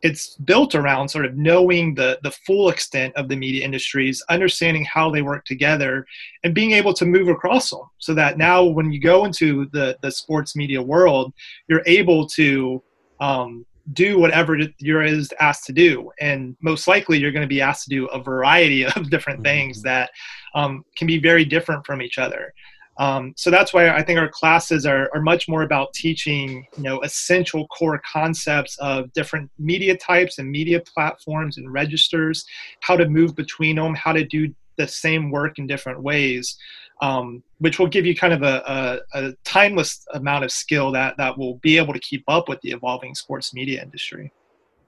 It's 0.03 0.35
built 0.35 0.75
around 0.75 1.09
sort 1.09 1.25
of 1.25 1.35
knowing 1.35 1.95
the, 1.95 2.19
the 2.23 2.31
full 2.45 2.69
extent 2.69 3.15
of 3.15 3.27
the 3.29 3.35
media 3.35 3.65
industries, 3.65 4.23
understanding 4.29 4.85
how 4.85 5.09
they 5.09 5.21
work 5.21 5.45
together, 5.45 6.05
and 6.43 6.53
being 6.53 6.71
able 6.71 6.93
to 6.93 7.05
move 7.05 7.29
across 7.29 7.71
them 7.71 7.81
so 7.97 8.13
that 8.13 8.37
now 8.37 8.63
when 8.63 8.91
you 8.91 8.99
go 8.99 9.25
into 9.25 9.67
the, 9.71 9.97
the 10.01 10.11
sports 10.11 10.55
media 10.55 10.81
world, 10.81 11.33
you're 11.67 11.83
able 11.85 12.27
to 12.27 12.83
um, 13.19 13.65
do 13.91 14.17
whatever 14.17 14.57
you're 14.79 15.05
asked 15.41 15.65
to 15.65 15.73
do 15.73 16.09
and 16.21 16.55
most 16.61 16.87
likely 16.87 17.17
you're 17.17 17.33
going 17.33 17.43
to 17.43 17.47
be 17.47 17.59
asked 17.59 17.83
to 17.83 17.89
do 17.89 18.05
a 18.07 18.21
variety 18.21 18.85
of 18.95 19.09
different 19.09 19.39
mm-hmm. 19.39 19.43
things 19.43 19.81
that 19.81 20.09
um, 20.55 20.85
can 20.95 21.07
be 21.07 21.17
very 21.17 21.43
different 21.43 21.85
from 21.85 22.01
each 22.01 22.17
other 22.17 22.53
um, 22.97 23.33
so 23.35 23.49
that's 23.49 23.73
why 23.73 23.89
i 23.89 24.01
think 24.01 24.19
our 24.19 24.29
classes 24.29 24.85
are, 24.85 25.09
are 25.13 25.21
much 25.21 25.47
more 25.47 25.63
about 25.63 25.93
teaching 25.93 26.65
you 26.77 26.83
know 26.83 27.01
essential 27.01 27.67
core 27.67 28.01
concepts 28.11 28.77
of 28.79 29.11
different 29.13 29.49
media 29.59 29.95
types 29.97 30.39
and 30.39 30.49
media 30.49 30.81
platforms 30.81 31.57
and 31.57 31.71
registers 31.71 32.45
how 32.81 32.95
to 32.95 33.07
move 33.07 33.35
between 33.35 33.75
them 33.75 33.95
how 33.95 34.11
to 34.11 34.25
do 34.25 34.53
the 34.77 34.87
same 34.87 35.29
work 35.29 35.59
in 35.59 35.67
different 35.67 36.01
ways 36.01 36.57
um, 37.01 37.43
which 37.59 37.79
will 37.79 37.87
give 37.87 38.05
you 38.05 38.15
kind 38.15 38.33
of 38.33 38.43
a, 38.43 39.01
a, 39.13 39.19
a, 39.19 39.33
timeless 39.43 40.05
amount 40.13 40.45
of 40.45 40.51
skill 40.51 40.91
that 40.93 41.17
that 41.17 41.37
will 41.37 41.55
be 41.55 41.77
able 41.77 41.93
to 41.93 41.99
keep 41.99 42.23
up 42.29 42.47
with 42.47 42.61
the 42.61 42.71
evolving 42.71 43.13
sports 43.13 43.53
media 43.53 43.81
industry. 43.81 44.31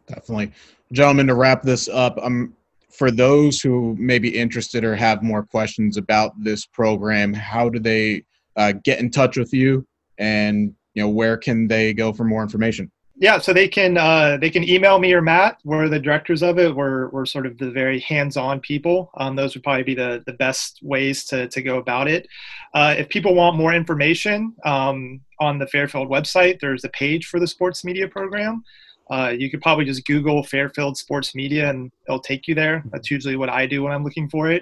Definitely, 0.07 0.53
gentlemen. 0.93 1.27
To 1.27 1.35
wrap 1.35 1.61
this 1.61 1.89
up, 1.89 2.17
um, 2.21 2.55
for 2.97 3.11
those 3.11 3.61
who 3.61 3.95
may 3.97 4.19
be 4.19 4.37
interested 4.37 4.83
or 4.83 4.95
have 4.95 5.23
more 5.23 5.43
questions 5.43 5.97
about 5.97 6.31
this 6.41 6.65
program, 6.65 7.33
how 7.33 7.69
do 7.69 7.79
they 7.79 8.23
uh, 8.55 8.73
get 8.83 8.99
in 8.99 9.09
touch 9.11 9.37
with 9.37 9.53
you, 9.53 9.85
and 10.17 10.73
you 10.93 11.03
know 11.03 11.09
where 11.09 11.37
can 11.37 11.67
they 11.67 11.93
go 11.93 12.13
for 12.13 12.23
more 12.23 12.41
information? 12.41 12.91
yeah 13.17 13.39
so 13.39 13.53
they 13.53 13.67
can 13.67 13.97
uh, 13.97 14.37
they 14.37 14.49
can 14.49 14.67
email 14.67 14.99
me 14.99 15.13
or 15.13 15.21
matt. 15.21 15.57
We're 15.63 15.89
the 15.89 15.99
directors 15.99 16.43
of 16.43 16.59
it. 16.59 16.75
We're, 16.75 17.09
we're 17.09 17.25
sort 17.25 17.45
of 17.45 17.57
the 17.57 17.71
very 17.71 17.99
hands-on 18.01 18.59
people. 18.59 19.09
Um, 19.17 19.35
those 19.35 19.55
would 19.55 19.63
probably 19.63 19.83
be 19.83 19.95
the, 19.95 20.23
the 20.25 20.33
best 20.33 20.79
ways 20.81 21.23
to, 21.25 21.47
to 21.47 21.61
go 21.61 21.77
about 21.77 22.07
it. 22.07 22.27
Uh, 22.73 22.93
if 22.97 23.07
people 23.09 23.33
want 23.33 23.55
more 23.55 23.73
information 23.73 24.53
um, 24.65 25.21
on 25.39 25.57
the 25.59 25.67
fairfield 25.67 26.09
website 26.09 26.59
there's 26.59 26.83
a 26.83 26.89
page 26.89 27.27
for 27.27 27.39
the 27.39 27.47
sports 27.47 27.83
media 27.85 28.07
program 28.07 28.63
uh, 29.11 29.33
you 29.37 29.49
could 29.49 29.61
probably 29.61 29.85
just 29.85 30.05
google 30.05 30.43
fairfield 30.43 30.97
sports 30.97 31.35
media 31.35 31.69
and 31.69 31.91
it'll 32.07 32.19
take 32.19 32.47
you 32.47 32.55
there. 32.55 32.83
That's 32.91 33.11
usually 33.11 33.35
what 33.35 33.49
i 33.49 33.65
do 33.65 33.83
when 33.83 33.93
i'm 33.93 34.03
looking 34.03 34.29
for 34.29 34.51
it. 34.51 34.61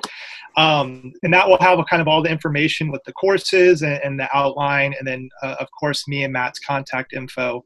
Um, 0.58 1.14
and 1.24 1.34
that 1.34 1.48
will 1.48 1.58
have 1.60 1.80
kind 1.90 2.02
of 2.02 2.08
all 2.08 2.22
the 2.22 2.30
information 2.30 2.92
with 2.92 3.04
the 3.06 3.14
courses 3.14 3.82
and, 3.82 4.00
and 4.04 4.20
the 4.20 4.30
outline. 4.36 4.94
And 5.00 5.08
then 5.08 5.30
uh, 5.42 5.56
of 5.60 5.68
course 5.80 6.08
me 6.08 6.24
and 6.24 6.34
matt's 6.34 6.60
contact 6.60 7.14
info. 7.14 7.64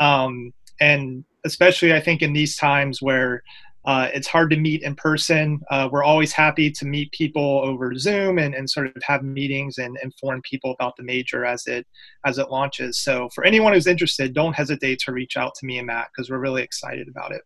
Um, 0.00 0.52
and 0.80 1.24
especially, 1.44 1.92
I 1.94 2.00
think 2.00 2.22
in 2.22 2.32
these 2.32 2.56
times 2.56 3.00
where 3.00 3.42
uh, 3.84 4.08
it's 4.14 4.26
hard 4.26 4.50
to 4.50 4.56
meet 4.56 4.82
in 4.82 4.94
person, 4.94 5.60
uh, 5.70 5.88
we're 5.90 6.04
always 6.04 6.32
happy 6.32 6.70
to 6.70 6.86
meet 6.86 7.12
people 7.12 7.60
over 7.62 7.94
Zoom 7.94 8.38
and, 8.38 8.54
and 8.54 8.68
sort 8.68 8.86
of 8.86 9.02
have 9.02 9.22
meetings 9.22 9.78
and 9.78 9.96
inform 10.02 10.40
people 10.42 10.72
about 10.72 10.96
the 10.96 11.02
major 11.02 11.44
as 11.44 11.66
it 11.66 11.86
as 12.24 12.38
it 12.38 12.50
launches. 12.50 12.98
So 12.98 13.28
for 13.34 13.44
anyone 13.44 13.72
who's 13.72 13.86
interested, 13.86 14.32
don't 14.32 14.54
hesitate 14.54 14.98
to 15.00 15.12
reach 15.12 15.36
out 15.36 15.54
to 15.56 15.66
me 15.66 15.78
and 15.78 15.86
Matt 15.86 16.08
because 16.14 16.30
we're 16.30 16.38
really 16.38 16.62
excited 16.62 17.08
about 17.08 17.32
it. 17.32 17.42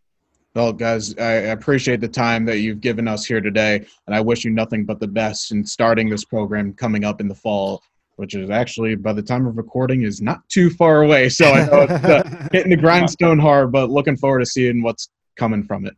Well, 0.54 0.72
guys, 0.72 1.16
I 1.18 1.32
appreciate 1.52 2.00
the 2.00 2.08
time 2.08 2.44
that 2.46 2.58
you've 2.58 2.80
given 2.80 3.06
us 3.06 3.24
here 3.24 3.40
today, 3.40 3.86
and 4.06 4.14
I 4.16 4.20
wish 4.20 4.44
you 4.44 4.50
nothing 4.50 4.84
but 4.84 4.98
the 4.98 5.06
best 5.06 5.52
in 5.52 5.64
starting 5.64 6.08
this 6.08 6.24
program 6.24 6.72
coming 6.72 7.04
up 7.04 7.20
in 7.20 7.28
the 7.28 7.34
fall 7.34 7.82
which 8.18 8.34
is 8.34 8.50
actually 8.50 8.96
by 8.96 9.12
the 9.12 9.22
time 9.22 9.46
of 9.46 9.56
recording 9.56 10.02
is 10.02 10.20
not 10.20 10.40
too 10.48 10.70
far 10.70 11.02
away. 11.04 11.28
So 11.28 11.52
I 11.52 11.66
know 11.66 11.82
it's 11.82 12.04
uh, 12.04 12.48
hitting 12.52 12.70
the 12.70 12.76
grindstone 12.76 13.38
hard, 13.38 13.70
but 13.70 13.90
looking 13.90 14.16
forward 14.16 14.40
to 14.40 14.46
seeing 14.46 14.82
what's 14.82 15.08
coming 15.36 15.62
from 15.62 15.86
it. 15.86 15.94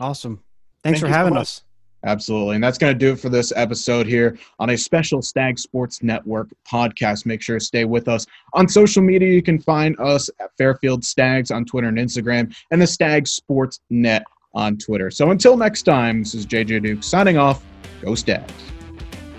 Awesome. 0.00 0.42
Thanks 0.82 1.00
Thank 1.00 1.12
for 1.12 1.16
having 1.16 1.34
so 1.34 1.40
us. 1.40 1.62
Absolutely. 2.04 2.54
And 2.54 2.64
that's 2.64 2.78
going 2.78 2.94
to 2.94 2.98
do 2.98 3.12
it 3.12 3.20
for 3.20 3.28
this 3.28 3.52
episode 3.54 4.06
here 4.06 4.38
on 4.58 4.70
a 4.70 4.78
special 4.78 5.20
Stag 5.20 5.58
Sports 5.58 6.02
Network 6.02 6.48
podcast. 6.70 7.26
Make 7.26 7.42
sure 7.42 7.58
to 7.58 7.64
stay 7.64 7.84
with 7.84 8.08
us 8.08 8.26
on 8.54 8.66
social 8.68 9.02
media. 9.02 9.30
You 9.32 9.42
can 9.42 9.60
find 9.60 9.98
us 10.00 10.30
at 10.40 10.50
Fairfield 10.56 11.04
Stags 11.04 11.50
on 11.50 11.66
Twitter 11.66 11.88
and 11.88 11.98
Instagram 11.98 12.54
and 12.70 12.80
the 12.80 12.86
Stag 12.86 13.28
Sports 13.28 13.80
Net 13.90 14.24
on 14.54 14.78
Twitter. 14.78 15.10
So 15.10 15.30
until 15.30 15.58
next 15.58 15.82
time, 15.82 16.20
this 16.20 16.34
is 16.34 16.46
JJ 16.46 16.82
Duke 16.82 17.02
signing 17.02 17.36
off. 17.36 17.62
Go 18.00 18.14
Stags. 18.14 18.52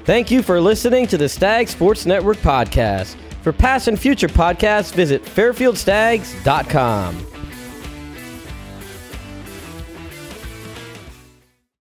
Thank 0.06 0.30
you 0.30 0.44
for 0.44 0.62
listening 0.62 1.08
to 1.08 1.18
the 1.18 1.30
Stag 1.30 1.68
Sports 1.68 2.06
Network 2.06 2.38
podcast. 2.38 3.16
For 3.42 3.52
past 3.52 3.88
and 3.88 4.00
future 4.00 4.28
podcasts, 4.28 4.94
visit 4.94 5.24
fairfieldstags.com. 5.24 7.31